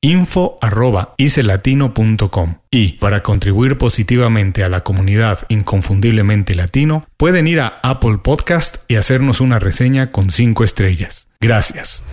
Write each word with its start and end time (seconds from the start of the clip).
info.icelatino.com 0.00 2.54
y 2.70 2.92
para 2.94 3.22
contribuir 3.24 3.76
positivamente 3.78 4.62
a 4.62 4.68
la 4.68 4.84
comunidad 4.84 5.40
inconfundiblemente 5.48 6.54
latino 6.54 7.04
pueden 7.16 7.48
ir 7.48 7.58
a 7.60 7.80
Apple 7.82 8.18
Podcast 8.22 8.88
y 8.88 8.94
hacernos 8.94 9.40
una 9.40 9.58
reseña 9.58 10.12
con 10.12 10.30
5 10.30 10.62
estrellas. 10.62 11.26
Gracias. 11.40 12.04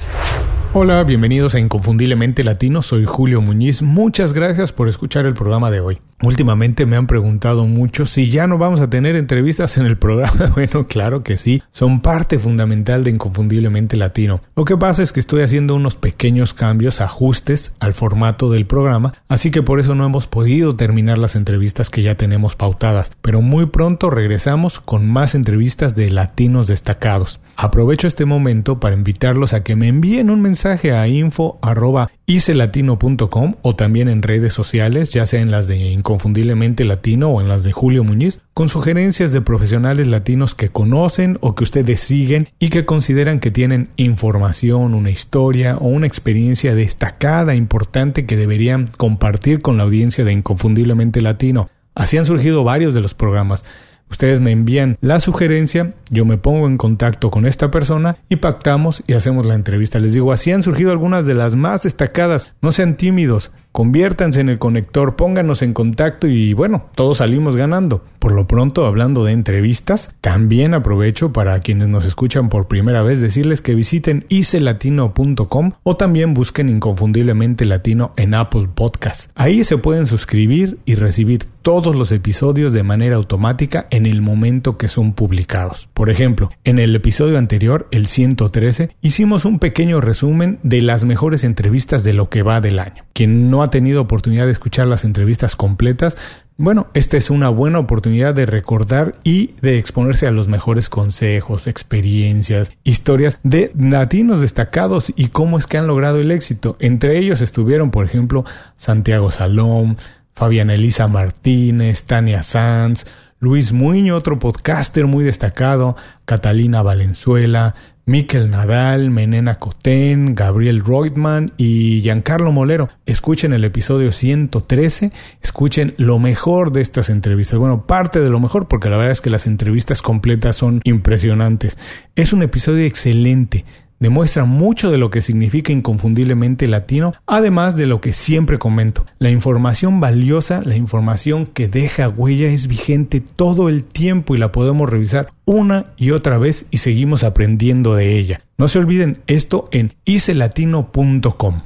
Hola, 0.73 1.03
bienvenidos 1.03 1.53
a 1.55 1.59
Inconfundiblemente 1.59 2.43
Latino, 2.43 2.81
soy 2.81 3.05
Julio 3.05 3.41
Muñiz, 3.41 3.81
muchas 3.81 4.33
gracias 4.33 4.73
por 4.73 4.89
escuchar 4.89 5.25
el 5.25 5.33
programa 5.33 5.71
de 5.71 5.79
hoy. 5.79 5.99
Últimamente 6.23 6.85
me 6.85 6.95
han 6.95 7.07
preguntado 7.07 7.65
mucho 7.65 8.05
si 8.05 8.29
ya 8.29 8.47
no 8.47 8.57
vamos 8.57 8.79
a 8.79 8.89
tener 8.89 9.17
entrevistas 9.17 9.77
en 9.77 9.85
el 9.85 9.97
programa. 9.97 10.49
Bueno, 10.55 10.87
claro 10.87 11.21
que 11.21 11.35
sí, 11.37 11.61
son 11.73 12.01
parte 12.01 12.39
fundamental 12.39 13.03
de 13.03 13.11
Inconfundiblemente 13.11 13.97
Latino. 13.97 14.39
Lo 14.55 14.63
que 14.63 14.77
pasa 14.77 15.03
es 15.03 15.11
que 15.11 15.19
estoy 15.19 15.41
haciendo 15.41 15.75
unos 15.75 15.95
pequeños 15.95 16.53
cambios, 16.53 17.01
ajustes 17.01 17.73
al 17.79 17.91
formato 17.93 18.49
del 18.49 18.65
programa, 18.65 19.13
así 19.27 19.51
que 19.51 19.61
por 19.61 19.81
eso 19.81 19.95
no 19.95 20.05
hemos 20.05 20.27
podido 20.27 20.73
terminar 20.75 21.17
las 21.17 21.35
entrevistas 21.35 21.89
que 21.89 22.03
ya 22.03 22.15
tenemos 22.15 22.55
pautadas, 22.55 23.11
pero 23.21 23.41
muy 23.41 23.65
pronto 23.65 24.09
regresamos 24.09 24.79
con 24.79 25.09
más 25.09 25.35
entrevistas 25.35 25.93
de 25.93 26.09
latinos 26.09 26.67
destacados. 26.67 27.41
Aprovecho 27.57 28.07
este 28.07 28.23
momento 28.25 28.79
para 28.79 28.95
invitarlos 28.95 29.53
a 29.53 29.63
que 29.63 29.75
me 29.75 29.87
envíen 29.87 30.29
un 30.29 30.41
mensaje 30.41 30.93
a 30.93 31.07
info@icelatino.com 31.07 33.55
o 33.61 33.75
también 33.75 34.09
en 34.09 34.21
redes 34.21 34.53
sociales, 34.53 35.09
ya 35.11 35.25
sea 35.25 35.39
en 35.39 35.51
las 35.51 35.67
de 35.67 35.77
Inconfundiblemente 36.05 36.85
Latino 36.85 37.29
o 37.31 37.41
en 37.41 37.49
las 37.49 37.63
de 37.63 37.71
Julio 37.71 38.03
Muñiz, 38.03 38.39
con 38.53 38.69
sugerencias 38.69 39.31
de 39.31 39.41
profesionales 39.41 40.07
latinos 40.07 40.53
que 40.53 40.69
conocen 40.69 41.39
o 41.41 41.55
que 41.55 41.63
ustedes 41.63 41.99
siguen 41.99 42.49
y 42.59 42.69
que 42.69 42.85
consideran 42.85 43.39
que 43.39 43.49
tienen 43.49 43.89
información, 43.97 44.93
una 44.93 45.09
historia 45.09 45.77
o 45.77 45.87
una 45.87 46.05
experiencia 46.05 46.75
destacada, 46.75 47.55
importante 47.55 48.27
que 48.27 48.37
deberían 48.37 48.85
compartir 48.97 49.63
con 49.63 49.77
la 49.77 49.83
audiencia 49.83 50.23
de 50.23 50.31
Inconfundiblemente 50.31 51.21
Latino. 51.23 51.71
Así 51.95 52.19
han 52.19 52.25
surgido 52.25 52.63
varios 52.63 52.93
de 52.93 53.01
los 53.01 53.15
programas. 53.15 53.65
Ustedes 54.07 54.39
me 54.39 54.51
envían 54.51 54.99
la 55.01 55.19
sugerencia, 55.19 55.95
yo 56.11 56.23
me 56.23 56.37
pongo 56.37 56.67
en 56.67 56.77
contacto 56.77 57.31
con 57.31 57.47
esta 57.47 57.71
persona 57.71 58.17
y 58.29 58.35
pactamos 58.35 59.03
y 59.07 59.13
hacemos 59.13 59.47
la 59.47 59.55
entrevista. 59.55 59.97
Les 59.97 60.13
digo, 60.13 60.31
así 60.31 60.51
han 60.51 60.61
surgido 60.61 60.91
algunas 60.91 61.25
de 61.25 61.33
las 61.33 61.55
más 61.55 61.81
destacadas. 61.81 62.53
No 62.61 62.71
sean 62.71 62.95
tímidos, 62.95 63.51
conviértanse 63.75 64.39
en 64.39 64.47
el 64.47 64.57
conector, 64.57 65.17
pónganos 65.17 65.61
en 65.61 65.73
contacto 65.73 66.27
y 66.27 66.53
bueno, 66.53 66.85
todos 66.95 67.17
salimos 67.17 67.57
ganando. 67.57 68.05
Por 68.19 68.31
lo 68.31 68.47
pronto, 68.47 68.85
hablando 68.85 69.25
de 69.25 69.33
entrevistas, 69.33 70.11
también 70.21 70.73
aprovecho 70.73 71.33
para 71.33 71.59
quienes 71.59 71.89
nos 71.89 72.05
escuchan 72.05 72.47
por 72.47 72.69
primera 72.69 73.01
vez 73.01 73.19
decirles 73.19 73.61
que 73.61 73.75
visiten 73.75 74.23
icelatino.com 74.29 75.73
o 75.83 75.97
también 75.97 76.33
busquen 76.33 76.69
inconfundiblemente 76.69 77.65
latino 77.65 78.13
en 78.15 78.33
Apple 78.33 78.69
Podcast. 78.73 79.29
Ahí 79.35 79.65
se 79.65 79.77
pueden 79.77 80.07
suscribir 80.07 80.79
y 80.85 80.95
recibir 80.95 81.43
todos 81.65 81.95
los 81.95 82.11
episodios 82.11 82.73
de 82.73 82.83
manera 82.83 83.15
automática 83.15 83.87
en 83.89 84.05
el 84.05 84.21
momento 84.21 84.77
que 84.77 84.87
son 84.87 85.13
publicados. 85.13 85.89
Por 85.95 86.11
ejemplo, 86.11 86.51
en 86.63 86.77
el 86.77 86.95
episodio 86.95 87.39
anterior, 87.39 87.87
el 87.89 88.05
113, 88.05 88.95
hicimos 89.01 89.45
un 89.45 89.57
pequeño 89.57 89.99
resumen 89.99 90.59
de 90.61 90.83
las 90.83 91.05
mejores 91.05 91.43
entrevistas 91.43 92.03
de 92.03 92.13
lo 92.13 92.29
que 92.29 92.43
va 92.43 92.61
del 92.61 92.77
año. 92.77 93.03
Quien 93.13 93.49
no 93.49 93.63
ha 93.65 93.69
tenido 93.69 94.01
oportunidad 94.01 94.45
de 94.45 94.51
escuchar 94.51 94.87
las 94.87 95.03
entrevistas 95.03 95.55
completas, 95.55 96.17
bueno, 96.57 96.87
esta 96.93 97.17
es 97.17 97.29
una 97.29 97.49
buena 97.49 97.79
oportunidad 97.79 98.33
de 98.33 98.45
recordar 98.45 99.15
y 99.25 99.55
de 99.61 99.77
exponerse 99.77 100.25
a 100.25 100.31
los 100.31 100.47
mejores 100.47 100.89
consejos, 100.89 101.67
experiencias, 101.67 102.71
historias 102.85 103.39
de 103.43 103.73
latinos 103.77 104.39
destacados 104.39 105.11
y 105.17 105.27
cómo 105.27 105.57
es 105.57 105.67
que 105.67 105.77
han 105.77 105.87
logrado 105.87 106.19
el 106.19 106.31
éxito. 106.31 106.77
Entre 106.79 107.19
ellos 107.19 107.41
estuvieron, 107.41 107.91
por 107.91 108.05
ejemplo, 108.05 108.45
Santiago 108.77 109.31
Salom, 109.31 109.97
Fabiana 110.33 110.75
Elisa 110.75 111.09
Martínez, 111.09 112.05
Tania 112.05 112.41
Sanz, 112.41 113.05
Luis 113.39 113.73
Muño, 113.73 114.15
otro 114.15 114.39
podcaster 114.39 115.07
muy 115.07 115.25
destacado, 115.25 115.97
Catalina 116.23 116.81
Valenzuela, 116.81 117.75
Miquel 118.07 118.51
Nadal, 118.51 119.09
Menena 119.09 119.55
Cotén, 119.55 120.35
Gabriel 120.35 120.83
Reutemann 120.85 121.51
y 121.57 122.01
Giancarlo 122.03 122.51
Molero. 122.51 122.89
Escuchen 123.07 123.51
el 123.51 123.63
episodio 123.63 124.11
113, 124.11 125.11
escuchen 125.41 125.95
lo 125.97 126.19
mejor 126.19 126.71
de 126.71 126.81
estas 126.81 127.09
entrevistas. 127.09 127.57
Bueno, 127.57 127.87
parte 127.87 128.21
de 128.21 128.29
lo 128.29 128.39
mejor 128.39 128.67
porque 128.67 128.89
la 128.89 128.97
verdad 128.97 129.11
es 129.11 129.21
que 129.21 129.31
las 129.31 129.47
entrevistas 129.47 130.03
completas 130.03 130.55
son 130.55 130.81
impresionantes. 130.83 131.79
Es 132.15 132.31
un 132.31 132.43
episodio 132.43 132.85
excelente 132.85 133.65
demuestra 133.99 134.45
mucho 134.45 134.91
de 134.91 134.97
lo 134.97 135.09
que 135.09 135.21
significa 135.21 135.71
inconfundiblemente 135.71 136.67
latino, 136.67 137.13
además 137.25 137.75
de 137.75 137.87
lo 137.87 138.01
que 138.01 138.13
siempre 138.13 138.57
comento. 138.57 139.05
La 139.19 139.29
información 139.29 139.99
valiosa, 139.99 140.61
la 140.63 140.75
información 140.75 141.45
que 141.45 141.67
deja 141.67 142.09
huella 142.09 142.47
es 142.47 142.67
vigente 142.67 143.21
todo 143.21 143.69
el 143.69 143.85
tiempo 143.85 144.35
y 144.35 144.37
la 144.37 144.51
podemos 144.51 144.89
revisar 144.89 145.31
una 145.45 145.87
y 145.97 146.11
otra 146.11 146.37
vez 146.37 146.65
y 146.71 146.77
seguimos 146.77 147.23
aprendiendo 147.23 147.95
de 147.95 148.17
ella. 148.17 148.41
No 148.57 148.67
se 148.67 148.79
olviden 148.79 149.19
esto 149.27 149.65
en 149.71 149.93
icelatino.com. 150.05 151.61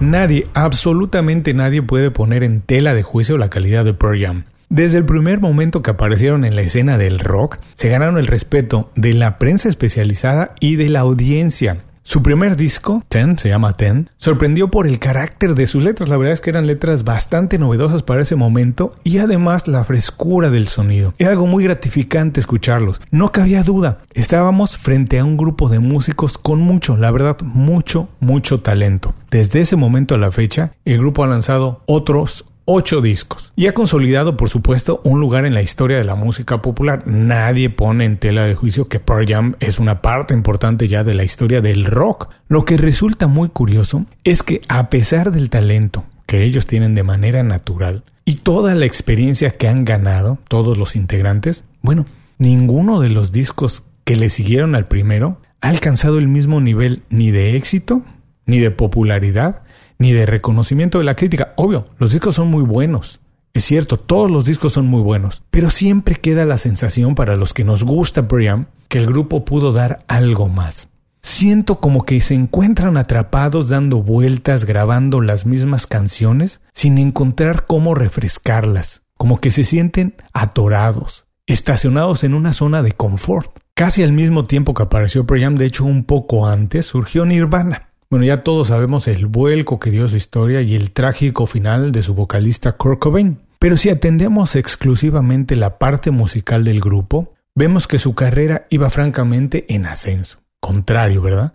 Nadie, 0.00 0.48
absolutamente 0.54 1.54
nadie 1.54 1.80
puede 1.80 2.10
poner 2.10 2.42
en 2.42 2.60
tela 2.60 2.94
de 2.94 3.02
juicio 3.02 3.38
la 3.38 3.48
calidad 3.48 3.84
de 3.84 3.94
Pearl. 3.94 4.44
Desde 4.74 4.98
el 4.98 5.04
primer 5.04 5.40
momento 5.40 5.82
que 5.82 5.92
aparecieron 5.92 6.44
en 6.44 6.56
la 6.56 6.62
escena 6.62 6.98
del 6.98 7.20
rock, 7.20 7.58
se 7.74 7.88
ganaron 7.88 8.18
el 8.18 8.26
respeto 8.26 8.90
de 8.96 9.14
la 9.14 9.38
prensa 9.38 9.68
especializada 9.68 10.56
y 10.58 10.74
de 10.74 10.88
la 10.88 10.98
audiencia. 10.98 11.76
Su 12.02 12.24
primer 12.24 12.56
disco, 12.56 13.00
Ten, 13.08 13.38
se 13.38 13.50
llama 13.50 13.74
Ten, 13.74 14.10
sorprendió 14.16 14.72
por 14.72 14.88
el 14.88 14.98
carácter 14.98 15.54
de 15.54 15.68
sus 15.68 15.84
letras. 15.84 16.08
La 16.08 16.16
verdad 16.16 16.32
es 16.32 16.40
que 16.40 16.50
eran 16.50 16.66
letras 16.66 17.04
bastante 17.04 17.56
novedosas 17.56 18.02
para 18.02 18.22
ese 18.22 18.34
momento 18.34 18.96
y 19.04 19.18
además 19.18 19.68
la 19.68 19.84
frescura 19.84 20.50
del 20.50 20.66
sonido. 20.66 21.14
Era 21.18 21.30
algo 21.30 21.46
muy 21.46 21.62
gratificante 21.62 22.40
escucharlos. 22.40 23.00
No 23.12 23.30
cabía 23.30 23.62
duda, 23.62 24.00
estábamos 24.12 24.76
frente 24.76 25.20
a 25.20 25.24
un 25.24 25.36
grupo 25.36 25.68
de 25.68 25.78
músicos 25.78 26.36
con 26.36 26.60
mucho, 26.60 26.96
la 26.96 27.12
verdad, 27.12 27.36
mucho, 27.42 28.08
mucho 28.18 28.58
talento. 28.58 29.14
Desde 29.30 29.60
ese 29.60 29.76
momento 29.76 30.16
a 30.16 30.18
la 30.18 30.32
fecha, 30.32 30.72
el 30.84 30.98
grupo 30.98 31.22
ha 31.22 31.28
lanzado 31.28 31.84
otros 31.86 32.44
ocho 32.64 33.00
discos 33.00 33.52
y 33.56 33.66
ha 33.66 33.74
consolidado 33.74 34.36
por 34.36 34.48
supuesto 34.48 35.00
un 35.04 35.20
lugar 35.20 35.44
en 35.44 35.54
la 35.54 35.62
historia 35.62 35.98
de 35.98 36.04
la 36.04 36.14
música 36.14 36.62
popular. 36.62 37.06
Nadie 37.06 37.70
pone 37.70 38.04
en 38.04 38.18
tela 38.18 38.44
de 38.44 38.54
juicio 38.54 38.88
que 38.88 39.00
Pearl 39.00 39.26
Jam 39.26 39.56
es 39.60 39.78
una 39.78 40.02
parte 40.02 40.34
importante 40.34 40.88
ya 40.88 41.04
de 41.04 41.14
la 41.14 41.24
historia 41.24 41.60
del 41.60 41.84
rock. 41.84 42.30
Lo 42.48 42.64
que 42.64 42.76
resulta 42.76 43.26
muy 43.26 43.48
curioso 43.48 44.06
es 44.24 44.42
que 44.42 44.60
a 44.68 44.88
pesar 44.88 45.30
del 45.30 45.50
talento 45.50 46.04
que 46.26 46.44
ellos 46.44 46.66
tienen 46.66 46.94
de 46.94 47.02
manera 47.02 47.42
natural 47.42 48.04
y 48.24 48.36
toda 48.36 48.74
la 48.74 48.86
experiencia 48.86 49.50
que 49.50 49.68
han 49.68 49.84
ganado 49.84 50.38
todos 50.48 50.78
los 50.78 50.96
integrantes, 50.96 51.64
bueno, 51.82 52.06
ninguno 52.38 53.00
de 53.00 53.10
los 53.10 53.32
discos 53.32 53.82
que 54.04 54.16
le 54.16 54.30
siguieron 54.30 54.74
al 54.74 54.88
primero 54.88 55.40
ha 55.60 55.68
alcanzado 55.68 56.18
el 56.18 56.28
mismo 56.28 56.60
nivel 56.60 57.02
ni 57.10 57.30
de 57.30 57.56
éxito, 57.56 58.02
ni 58.46 58.60
de 58.60 58.70
popularidad, 58.70 59.62
ni 59.98 60.12
de 60.12 60.26
reconocimiento 60.26 60.98
de 60.98 61.04
la 61.04 61.14
crítica. 61.14 61.54
Obvio, 61.56 61.84
los 61.98 62.12
discos 62.12 62.34
son 62.34 62.48
muy 62.48 62.62
buenos. 62.62 63.20
Es 63.54 63.64
cierto, 63.64 63.98
todos 63.98 64.30
los 64.30 64.46
discos 64.46 64.72
son 64.72 64.86
muy 64.86 65.00
buenos, 65.00 65.44
pero 65.50 65.70
siempre 65.70 66.16
queda 66.16 66.44
la 66.44 66.58
sensación 66.58 67.14
para 67.14 67.36
los 67.36 67.54
que 67.54 67.62
nos 67.62 67.84
gusta 67.84 68.26
Priam 68.26 68.66
que 68.88 68.98
el 68.98 69.06
grupo 69.06 69.44
pudo 69.44 69.72
dar 69.72 70.00
algo 70.08 70.48
más. 70.48 70.88
Siento 71.22 71.80
como 71.80 72.02
que 72.02 72.20
se 72.20 72.34
encuentran 72.34 72.96
atrapados 72.96 73.68
dando 73.68 74.02
vueltas 74.02 74.64
grabando 74.66 75.20
las 75.20 75.46
mismas 75.46 75.86
canciones 75.86 76.60
sin 76.72 76.98
encontrar 76.98 77.66
cómo 77.66 77.94
refrescarlas, 77.94 79.04
como 79.16 79.40
que 79.40 79.50
se 79.50 79.64
sienten 79.64 80.16
atorados, 80.32 81.26
estacionados 81.46 82.24
en 82.24 82.34
una 82.34 82.52
zona 82.52 82.82
de 82.82 82.92
confort. 82.92 83.56
Casi 83.74 84.02
al 84.02 84.12
mismo 84.12 84.46
tiempo 84.46 84.74
que 84.74 84.82
apareció 84.82 85.26
Priam, 85.26 85.54
de 85.54 85.66
hecho 85.66 85.84
un 85.84 86.04
poco 86.04 86.46
antes, 86.46 86.86
surgió 86.86 87.24
Nirvana. 87.24 87.93
Bueno, 88.14 88.26
ya 88.26 88.44
todos 88.44 88.68
sabemos 88.68 89.08
el 89.08 89.26
vuelco 89.26 89.80
que 89.80 89.90
dio 89.90 90.06
su 90.06 90.16
historia 90.16 90.62
y 90.62 90.76
el 90.76 90.92
trágico 90.92 91.46
final 91.46 91.90
de 91.90 92.00
su 92.00 92.14
vocalista 92.14 92.70
Kurt 92.70 93.00
Cobain. 93.00 93.38
Pero 93.58 93.76
si 93.76 93.90
atendemos 93.90 94.54
exclusivamente 94.54 95.56
la 95.56 95.80
parte 95.80 96.12
musical 96.12 96.62
del 96.62 96.80
grupo, 96.80 97.34
vemos 97.56 97.88
que 97.88 97.98
su 97.98 98.14
carrera 98.14 98.68
iba 98.70 98.88
francamente 98.88 99.64
en 99.74 99.86
ascenso. 99.86 100.38
Contrario, 100.60 101.22
¿verdad? 101.22 101.54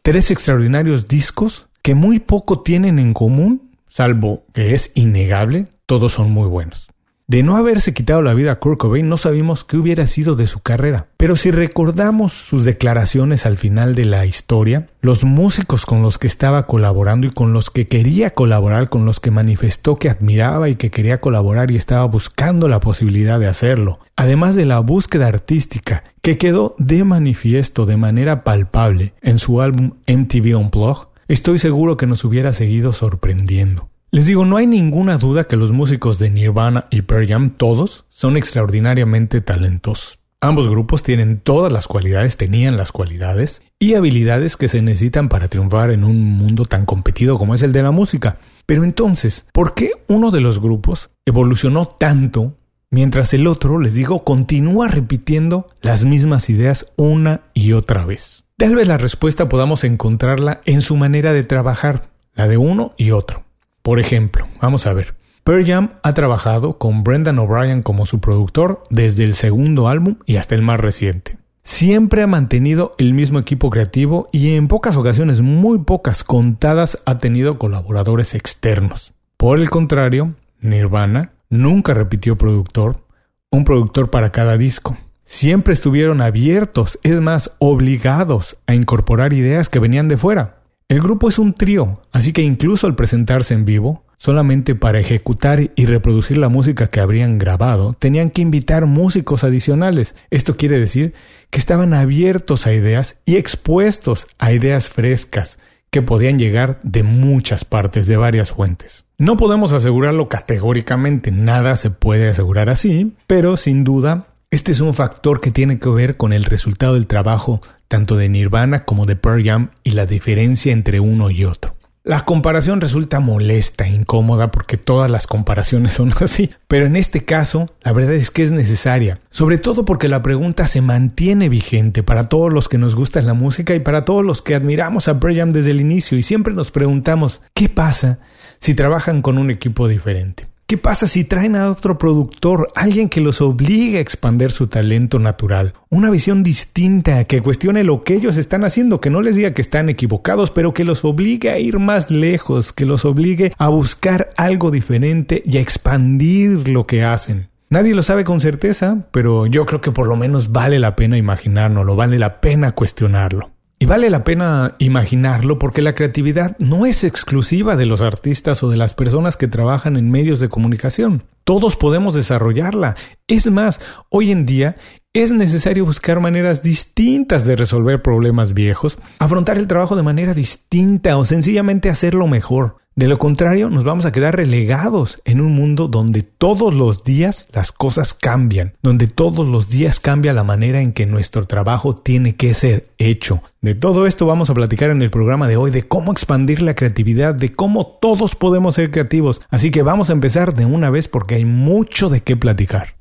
Tres 0.00 0.30
extraordinarios 0.30 1.08
discos 1.08 1.66
que 1.82 1.94
muy 1.94 2.20
poco 2.20 2.62
tienen 2.62 2.98
en 2.98 3.12
común, 3.12 3.70
salvo 3.86 4.44
que 4.54 4.72
es 4.72 4.92
innegable, 4.94 5.66
todos 5.84 6.14
son 6.14 6.30
muy 6.30 6.48
buenos. 6.48 6.90
De 7.30 7.42
no 7.42 7.58
haberse 7.58 7.92
quitado 7.92 8.22
la 8.22 8.32
vida 8.32 8.52
a 8.52 8.58
Kurt 8.58 8.78
Cobain, 8.78 9.06
no 9.06 9.18
sabemos 9.18 9.62
qué 9.62 9.76
hubiera 9.76 10.06
sido 10.06 10.34
de 10.34 10.46
su 10.46 10.60
carrera. 10.60 11.08
Pero 11.18 11.36
si 11.36 11.50
recordamos 11.50 12.32
sus 12.32 12.64
declaraciones 12.64 13.44
al 13.44 13.58
final 13.58 13.94
de 13.94 14.06
la 14.06 14.24
historia, 14.24 14.88
los 15.02 15.24
músicos 15.24 15.84
con 15.84 16.00
los 16.00 16.16
que 16.16 16.26
estaba 16.26 16.66
colaborando 16.66 17.26
y 17.26 17.30
con 17.30 17.52
los 17.52 17.68
que 17.68 17.86
quería 17.86 18.30
colaborar, 18.30 18.88
con 18.88 19.04
los 19.04 19.20
que 19.20 19.30
manifestó 19.30 19.96
que 19.96 20.08
admiraba 20.08 20.70
y 20.70 20.76
que 20.76 20.90
quería 20.90 21.20
colaborar 21.20 21.70
y 21.70 21.76
estaba 21.76 22.06
buscando 22.06 22.66
la 22.66 22.80
posibilidad 22.80 23.38
de 23.38 23.48
hacerlo, 23.48 24.00
además 24.16 24.54
de 24.56 24.64
la 24.64 24.80
búsqueda 24.80 25.26
artística 25.26 26.04
que 26.22 26.38
quedó 26.38 26.76
de 26.78 27.04
manifiesto 27.04 27.84
de 27.84 27.98
manera 27.98 28.42
palpable 28.42 29.12
en 29.20 29.38
su 29.38 29.60
álbum 29.60 29.96
MTV 30.06 30.56
Unplugged, 30.56 31.08
estoy 31.28 31.58
seguro 31.58 31.98
que 31.98 32.06
nos 32.06 32.24
hubiera 32.24 32.54
seguido 32.54 32.94
sorprendiendo. 32.94 33.90
Les 34.10 34.24
digo, 34.24 34.46
no 34.46 34.56
hay 34.56 34.66
ninguna 34.66 35.18
duda 35.18 35.44
que 35.44 35.56
los 35.56 35.70
músicos 35.70 36.18
de 36.18 36.30
Nirvana 36.30 36.86
y 36.90 37.02
Pearl 37.02 37.26
Jam, 37.26 37.50
todos, 37.50 38.06
son 38.08 38.38
extraordinariamente 38.38 39.42
talentosos. 39.42 40.18
Ambos 40.40 40.66
grupos 40.66 41.02
tienen 41.02 41.40
todas 41.40 41.70
las 41.70 41.86
cualidades, 41.86 42.38
tenían 42.38 42.78
las 42.78 42.90
cualidades 42.90 43.60
y 43.78 43.94
habilidades 43.94 44.56
que 44.56 44.68
se 44.68 44.80
necesitan 44.80 45.28
para 45.28 45.48
triunfar 45.48 45.90
en 45.90 46.04
un 46.04 46.24
mundo 46.24 46.64
tan 46.64 46.86
competido 46.86 47.36
como 47.36 47.52
es 47.52 47.62
el 47.62 47.72
de 47.72 47.82
la 47.82 47.90
música. 47.90 48.38
Pero 48.64 48.82
entonces, 48.82 49.46
¿por 49.52 49.74
qué 49.74 49.90
uno 50.06 50.30
de 50.30 50.40
los 50.40 50.58
grupos 50.58 51.10
evolucionó 51.26 51.86
tanto 51.86 52.56
mientras 52.90 53.34
el 53.34 53.46
otro, 53.46 53.78
les 53.78 53.92
digo, 53.92 54.24
continúa 54.24 54.88
repitiendo 54.88 55.66
las 55.82 56.06
mismas 56.06 56.48
ideas 56.48 56.86
una 56.96 57.42
y 57.52 57.74
otra 57.74 58.06
vez? 58.06 58.46
Tal 58.56 58.74
vez 58.74 58.88
la 58.88 58.96
respuesta 58.96 59.50
podamos 59.50 59.84
encontrarla 59.84 60.62
en 60.64 60.80
su 60.80 60.96
manera 60.96 61.34
de 61.34 61.44
trabajar, 61.44 62.08
la 62.32 62.48
de 62.48 62.56
uno 62.56 62.94
y 62.96 63.10
otro. 63.10 63.47
Por 63.82 64.00
ejemplo, 64.00 64.46
vamos 64.60 64.86
a 64.86 64.92
ver. 64.92 65.14
Pearl 65.44 65.64
Jam 65.64 65.92
ha 66.02 66.12
trabajado 66.12 66.76
con 66.76 67.04
Brendan 67.04 67.38
O'Brien 67.38 67.82
como 67.82 68.04
su 68.04 68.20
productor 68.20 68.82
desde 68.90 69.24
el 69.24 69.32
segundo 69.32 69.88
álbum 69.88 70.16
y 70.26 70.36
hasta 70.36 70.54
el 70.54 70.62
más 70.62 70.78
reciente. 70.78 71.38
Siempre 71.62 72.22
ha 72.22 72.26
mantenido 72.26 72.94
el 72.98 73.14
mismo 73.14 73.38
equipo 73.38 73.70
creativo 73.70 74.28
y 74.32 74.54
en 74.56 74.68
pocas 74.68 74.96
ocasiones, 74.96 75.40
muy 75.40 75.78
pocas 75.78 76.24
contadas, 76.24 76.98
ha 77.04 77.18
tenido 77.18 77.58
colaboradores 77.58 78.34
externos. 78.34 79.12
Por 79.36 79.58
el 79.58 79.70
contrario, 79.70 80.34
Nirvana 80.60 81.32
nunca 81.50 81.94
repitió 81.94 82.36
productor, 82.36 83.04
un 83.50 83.64
productor 83.64 84.10
para 84.10 84.32
cada 84.32 84.56
disco. 84.56 84.96
Siempre 85.24 85.74
estuvieron 85.74 86.22
abiertos, 86.22 86.98
es 87.02 87.20
más, 87.20 87.52
obligados 87.58 88.56
a 88.66 88.74
incorporar 88.74 89.34
ideas 89.34 89.68
que 89.68 89.78
venían 89.78 90.08
de 90.08 90.16
fuera. 90.16 90.57
El 90.88 91.02
grupo 91.02 91.28
es 91.28 91.38
un 91.38 91.52
trío, 91.52 92.00
así 92.12 92.32
que 92.32 92.40
incluso 92.40 92.86
al 92.86 92.94
presentarse 92.94 93.52
en 93.52 93.66
vivo, 93.66 94.06
solamente 94.16 94.74
para 94.74 94.98
ejecutar 94.98 95.70
y 95.76 95.84
reproducir 95.84 96.38
la 96.38 96.48
música 96.48 96.86
que 96.86 97.00
habrían 97.00 97.36
grabado, 97.36 97.92
tenían 97.92 98.30
que 98.30 98.40
invitar 98.40 98.86
músicos 98.86 99.44
adicionales. 99.44 100.14
Esto 100.30 100.56
quiere 100.56 100.80
decir 100.80 101.12
que 101.50 101.58
estaban 101.58 101.92
abiertos 101.92 102.66
a 102.66 102.72
ideas 102.72 103.18
y 103.26 103.36
expuestos 103.36 104.26
a 104.38 104.50
ideas 104.50 104.88
frescas 104.88 105.58
que 105.90 106.00
podían 106.00 106.38
llegar 106.38 106.80
de 106.82 107.02
muchas 107.02 107.66
partes, 107.66 108.06
de 108.06 108.16
varias 108.16 108.52
fuentes. 108.52 109.04
No 109.18 109.36
podemos 109.36 109.74
asegurarlo 109.74 110.30
categóricamente, 110.30 111.30
nada 111.32 111.76
se 111.76 111.90
puede 111.90 112.30
asegurar 112.30 112.70
así, 112.70 113.14
pero 113.26 113.58
sin 113.58 113.84
duda 113.84 114.24
este 114.50 114.72
es 114.72 114.80
un 114.80 114.94
factor 114.94 115.42
que 115.42 115.50
tiene 115.50 115.78
que 115.78 115.90
ver 115.90 116.16
con 116.16 116.32
el 116.32 116.44
resultado 116.44 116.94
del 116.94 117.06
trabajo 117.06 117.60
tanto 117.86 118.16
de 118.16 118.30
Nirvana 118.30 118.86
como 118.86 119.04
de 119.04 119.14
Pearl 119.14 119.44
Jam 119.44 119.70
y 119.84 119.90
la 119.90 120.06
diferencia 120.06 120.72
entre 120.72 121.00
uno 121.00 121.30
y 121.30 121.44
otro. 121.44 121.76
La 122.02 122.20
comparación 122.24 122.80
resulta 122.80 123.20
molesta, 123.20 123.86
incómoda, 123.86 124.50
porque 124.50 124.78
todas 124.78 125.10
las 125.10 125.26
comparaciones 125.26 125.92
son 125.94 126.14
así, 126.20 126.48
pero 126.66 126.86
en 126.86 126.96
este 126.96 127.26
caso 127.26 127.66
la 127.82 127.92
verdad 127.92 128.14
es 128.14 128.30
que 128.30 128.42
es 128.42 128.50
necesaria, 128.50 129.20
sobre 129.30 129.58
todo 129.58 129.84
porque 129.84 130.08
la 130.08 130.22
pregunta 130.22 130.66
se 130.66 130.80
mantiene 130.80 131.50
vigente 131.50 132.02
para 132.02 132.30
todos 132.30 132.50
los 132.50 132.70
que 132.70 132.78
nos 132.78 132.94
gusta 132.94 133.20
la 133.20 133.34
música 133.34 133.74
y 133.74 133.80
para 133.80 134.06
todos 134.06 134.24
los 134.24 134.40
que 134.40 134.54
admiramos 134.54 135.08
a 135.08 135.20
Pearl 135.20 135.36
Jam 135.36 135.50
desde 135.50 135.72
el 135.72 135.82
inicio 135.82 136.16
y 136.16 136.22
siempre 136.22 136.54
nos 136.54 136.70
preguntamos, 136.70 137.42
¿qué 137.52 137.68
pasa 137.68 138.18
si 138.60 138.74
trabajan 138.74 139.20
con 139.20 139.36
un 139.36 139.50
equipo 139.50 139.88
diferente? 139.88 140.47
¿Qué 140.68 140.76
pasa 140.76 141.06
si 141.06 141.24
traen 141.24 141.56
a 141.56 141.70
otro 141.70 141.96
productor, 141.96 142.68
alguien 142.74 143.08
que 143.08 143.22
los 143.22 143.40
obligue 143.40 143.96
a 143.96 144.00
expander 144.02 144.50
su 144.50 144.66
talento 144.66 145.18
natural? 145.18 145.72
Una 145.88 146.10
visión 146.10 146.42
distinta, 146.42 147.24
que 147.24 147.40
cuestione 147.40 147.84
lo 147.84 148.02
que 148.02 148.12
ellos 148.12 148.36
están 148.36 148.64
haciendo, 148.64 149.00
que 149.00 149.08
no 149.08 149.22
les 149.22 149.36
diga 149.36 149.54
que 149.54 149.62
están 149.62 149.88
equivocados, 149.88 150.50
pero 150.50 150.74
que 150.74 150.84
los 150.84 151.06
obligue 151.06 151.48
a 151.48 151.58
ir 151.58 151.78
más 151.78 152.10
lejos, 152.10 152.74
que 152.74 152.84
los 152.84 153.06
obligue 153.06 153.50
a 153.56 153.68
buscar 153.70 154.28
algo 154.36 154.70
diferente 154.70 155.42
y 155.46 155.56
a 155.56 155.62
expandir 155.62 156.68
lo 156.68 156.86
que 156.86 157.02
hacen. 157.02 157.48
Nadie 157.70 157.94
lo 157.94 158.02
sabe 158.02 158.24
con 158.24 158.38
certeza, 158.38 159.06
pero 159.10 159.46
yo 159.46 159.64
creo 159.64 159.80
que 159.80 159.92
por 159.92 160.06
lo 160.06 160.16
menos 160.16 160.52
vale 160.52 160.78
la 160.78 160.96
pena 160.96 161.16
imaginárnoslo, 161.16 161.96
vale 161.96 162.18
la 162.18 162.42
pena 162.42 162.72
cuestionarlo. 162.72 163.52
Y 163.80 163.86
vale 163.86 164.10
la 164.10 164.24
pena 164.24 164.74
imaginarlo 164.78 165.60
porque 165.60 165.82
la 165.82 165.94
creatividad 165.94 166.56
no 166.58 166.84
es 166.84 167.04
exclusiva 167.04 167.76
de 167.76 167.86
los 167.86 168.00
artistas 168.00 168.64
o 168.64 168.70
de 168.70 168.76
las 168.76 168.92
personas 168.92 169.36
que 169.36 169.46
trabajan 169.46 169.96
en 169.96 170.10
medios 170.10 170.40
de 170.40 170.48
comunicación. 170.48 171.22
Todos 171.44 171.76
podemos 171.76 172.14
desarrollarla. 172.14 172.96
Es 173.28 173.48
más, 173.52 173.80
hoy 174.08 174.32
en 174.32 174.46
día 174.46 174.76
es 175.14 175.32
necesario 175.32 175.84
buscar 175.84 176.20
maneras 176.20 176.62
distintas 176.62 177.46
de 177.46 177.56
resolver 177.56 178.02
problemas 178.02 178.54
viejos, 178.54 178.98
afrontar 179.18 179.58
el 179.58 179.66
trabajo 179.66 179.96
de 179.96 180.02
manera 180.02 180.34
distinta 180.34 181.16
o 181.16 181.24
sencillamente 181.24 181.90
hacerlo 181.90 182.26
mejor. 182.26 182.76
De 182.94 183.08
lo 183.08 183.16
contrario, 183.16 183.70
nos 183.70 183.84
vamos 183.84 184.06
a 184.06 184.12
quedar 184.12 184.36
relegados 184.36 185.22
en 185.24 185.40
un 185.40 185.54
mundo 185.54 185.86
donde 185.86 186.22
todos 186.22 186.74
los 186.74 187.04
días 187.04 187.46
las 187.52 187.70
cosas 187.72 188.12
cambian, 188.12 188.74
donde 188.82 189.06
todos 189.06 189.48
los 189.48 189.68
días 189.68 190.00
cambia 190.00 190.32
la 190.32 190.42
manera 190.42 190.80
en 190.80 190.92
que 190.92 191.06
nuestro 191.06 191.46
trabajo 191.46 191.94
tiene 191.94 192.34
que 192.34 192.54
ser 192.54 192.92
hecho. 192.98 193.40
De 193.60 193.76
todo 193.76 194.06
esto 194.06 194.26
vamos 194.26 194.50
a 194.50 194.54
platicar 194.54 194.90
en 194.90 195.00
el 195.00 195.10
programa 195.10 195.46
de 195.46 195.56
hoy, 195.56 195.70
de 195.70 195.86
cómo 195.86 196.10
expandir 196.10 196.60
la 196.60 196.74
creatividad, 196.74 197.34
de 197.34 197.52
cómo 197.54 197.86
todos 197.86 198.34
podemos 198.34 198.74
ser 198.74 198.90
creativos. 198.90 199.42
Así 199.48 199.70
que 199.70 199.82
vamos 199.82 200.10
a 200.10 200.14
empezar 200.14 200.54
de 200.54 200.64
una 200.64 200.90
vez 200.90 201.06
porque 201.06 201.36
hay 201.36 201.44
mucho 201.44 202.08
de 202.08 202.22
qué 202.22 202.36
platicar. 202.36 202.96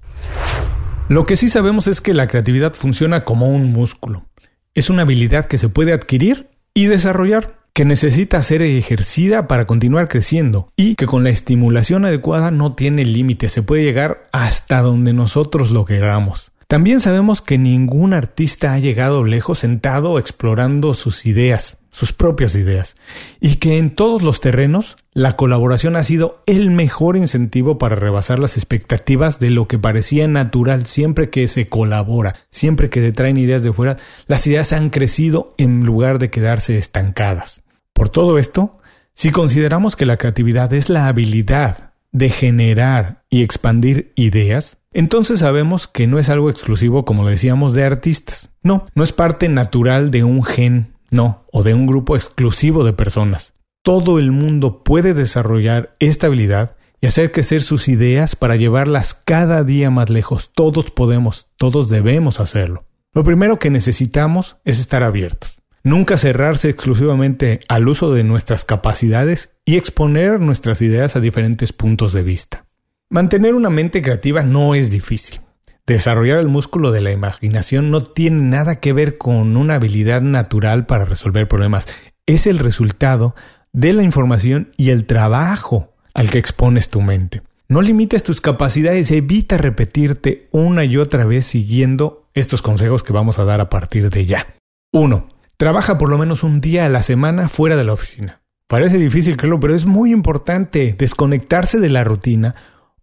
Lo 1.10 1.24
que 1.24 1.38
sí 1.38 1.48
sabemos 1.48 1.88
es 1.88 2.02
que 2.02 2.14
la 2.14 2.28
creatividad 2.28 2.74
funciona 2.74 3.24
como 3.24 3.48
un 3.48 3.72
músculo. 3.72 4.26
Es 4.74 4.90
una 4.90 5.04
habilidad 5.04 5.46
que 5.46 5.58
se 5.58 5.70
puede 5.70 5.94
adquirir 5.94 6.50
y 6.74 6.88
desarrollar 6.88 7.60
que 7.72 7.86
necesita 7.86 8.42
ser 8.42 8.62
ejercida 8.62 9.48
para 9.48 9.66
continuar 9.68 10.10
creciendo 10.10 10.74
y 10.76 10.96
que 10.96 11.06
con 11.06 11.24
la 11.24 11.30
estimulación 11.30 12.04
adecuada 12.04 12.52
no 12.52 12.76
tiene 12.76 13.06
límite, 13.06 13.48
se 13.48 13.64
puede 13.64 13.84
llegar 13.84 14.28
hasta 14.34 14.82
donde 14.82 15.14
nosotros 15.14 15.72
lo 15.72 15.86
queramos. 15.86 16.52
También 16.68 17.00
sabemos 17.00 17.42
que 17.42 17.58
ningún 17.58 18.14
artista 18.14 18.74
ha 18.74 18.80
llegado 18.80 19.24
lejos 19.24 19.60
sentado 19.60 20.20
explorando 20.20 20.94
sus 20.94 21.26
ideas 21.26 21.78
sus 21.98 22.14
propias 22.14 22.54
ideas 22.54 22.96
y 23.40 23.56
que 23.56 23.80
en 23.80 23.96
todos 23.96 24.22
los 24.22 24.40
terrenos 24.40 24.98
la 25.14 25.36
colaboración 25.36 25.96
ha 25.96 26.04
sido 26.04 26.44
el 26.46 26.70
mejor 26.70 27.18
incentivo 27.18 27.80
para 27.80 27.96
rebasar 27.96 28.38
las 28.38 28.56
expectativas 28.56 29.40
de 29.40 29.50
lo 29.50 29.68
que 29.68 29.80
parecía 29.80 30.28
natural 30.28 30.86
siempre 30.86 31.32
que 31.32 31.48
se 31.48 31.70
colabora, 31.70 32.36
siempre 32.52 32.92
que 32.92 33.02
se 33.02 33.14
traen 33.14 33.40
ideas 33.40 33.64
de 33.64 33.74
fuera, 33.74 33.98
las 34.28 34.46
ideas 34.46 34.74
han 34.74 34.92
crecido 34.92 35.56
en 35.58 35.88
lugar 35.88 36.20
de 36.20 36.30
quedarse 36.30 36.78
estancadas. 36.78 37.64
Por 37.94 38.10
todo 38.10 38.38
esto, 38.38 38.78
si 39.14 39.32
consideramos 39.32 39.96
que 39.96 40.06
la 40.06 40.18
creatividad 40.18 40.72
es 40.74 40.90
la 40.90 41.08
habilidad 41.08 41.94
de 42.12 42.30
generar 42.30 43.24
y 43.28 43.42
expandir 43.42 44.14
ideas, 44.16 44.78
entonces 44.94 45.40
sabemos 45.40 45.88
que 45.88 46.06
no 46.06 46.20
es 46.20 46.30
algo 46.30 46.52
exclusivo, 46.52 47.06
como 47.06 47.28
decíamos, 47.28 47.74
de 47.74 47.86
artistas. 47.86 48.52
No, 48.62 48.86
no 48.94 49.04
es 49.04 49.14
parte 49.14 49.50
natural 49.50 50.12
de 50.12 50.24
un 50.24 50.44
gen, 50.44 50.94
no, 51.10 51.46
o 51.52 51.64
de 51.64 51.74
un 51.74 51.88
grupo 51.88 52.16
exclusivo 52.16 52.84
de 52.84 52.94
personas. 52.94 53.54
Todo 53.84 54.20
el 54.20 54.32
mundo 54.32 54.84
puede 54.84 55.14
desarrollar 55.14 55.96
esta 56.00 56.28
habilidad 56.28 56.76
y 57.00 57.08
hacer 57.08 57.32
crecer 57.32 57.62
sus 57.62 57.88
ideas 57.88 58.36
para 58.36 58.56
llevarlas 58.56 59.14
cada 59.14 59.64
día 59.64 59.90
más 59.90 60.10
lejos. 60.10 60.52
Todos 60.54 60.92
podemos, 60.92 61.48
todos 61.58 61.90
debemos 61.90 62.40
hacerlo. 62.40 62.86
Lo 63.14 63.24
primero 63.24 63.60
que 63.60 63.70
necesitamos 63.70 64.58
es 64.66 64.80
estar 64.80 65.04
abiertos. 65.04 65.60
Nunca 65.84 66.18
cerrarse 66.18 66.70
exclusivamente 66.70 67.62
al 67.70 67.88
uso 67.88 68.14
de 68.14 68.24
nuestras 68.24 68.66
capacidades 68.66 69.58
y 69.64 69.78
exponer 69.78 70.40
nuestras 70.40 70.82
ideas 70.82 71.16
a 71.16 71.22
diferentes 71.22 71.72
puntos 71.72 72.12
de 72.14 72.24
vista. 72.24 72.66
Mantener 73.10 73.56
una 73.56 73.70
mente 73.70 74.02
creativa 74.02 74.44
no 74.44 74.76
es 74.76 74.92
difícil. 74.92 75.40
Desarrollar 75.88 76.40
el 76.40 76.50
músculo 76.50 76.92
de 76.92 77.00
la 77.00 77.12
imaginación 77.12 77.92
no 77.92 78.02
tiene 78.02 78.42
nada 78.42 78.82
que 78.82 78.92
ver 78.92 79.18
con 79.18 79.56
una 79.56 79.76
habilidad 79.76 80.22
natural 80.22 80.86
para 80.86 81.06
resolver 81.06 81.48
problemas. 81.48 81.88
Es 82.26 82.46
el 82.46 82.60
resultado 82.60 83.36
de 83.72 83.94
la 83.94 84.04
información 84.04 84.74
y 84.76 84.90
el 84.90 85.06
trabajo 85.06 85.94
al 86.14 86.30
que 86.30 86.40
expones 86.40 86.90
tu 86.90 87.00
mente. 87.00 87.42
No 87.70 87.82
limites 87.82 88.22
tus 88.22 88.42
capacidades, 88.42 89.12
evita 89.12 89.56
repetirte 89.56 90.50
una 90.52 90.84
y 90.84 90.98
otra 90.98 91.24
vez 91.24 91.46
siguiendo 91.46 92.28
estos 92.34 92.62
consejos 92.62 93.02
que 93.02 93.14
vamos 93.14 93.40
a 93.40 93.46
dar 93.46 93.62
a 93.62 93.70
partir 93.70 94.10
de 94.10 94.26
ya. 94.26 94.56
1. 94.92 95.30
Trabaja 95.56 95.98
por 95.98 96.10
lo 96.10 96.18
menos 96.18 96.44
un 96.44 96.60
día 96.60 96.86
a 96.86 96.90
la 96.90 97.02
semana 97.02 97.48
fuera 97.48 97.78
de 97.78 97.86
la 97.86 97.94
oficina. 97.94 98.42
Parece 98.68 98.98
difícil 98.98 99.38
creerlo, 99.38 99.62
pero 99.62 99.74
es 99.74 99.86
muy 99.86 100.12
importante. 100.12 100.94
Desconectarse 100.98 101.80
de 101.80 101.90
la 101.90 102.04
rutina 102.04 102.56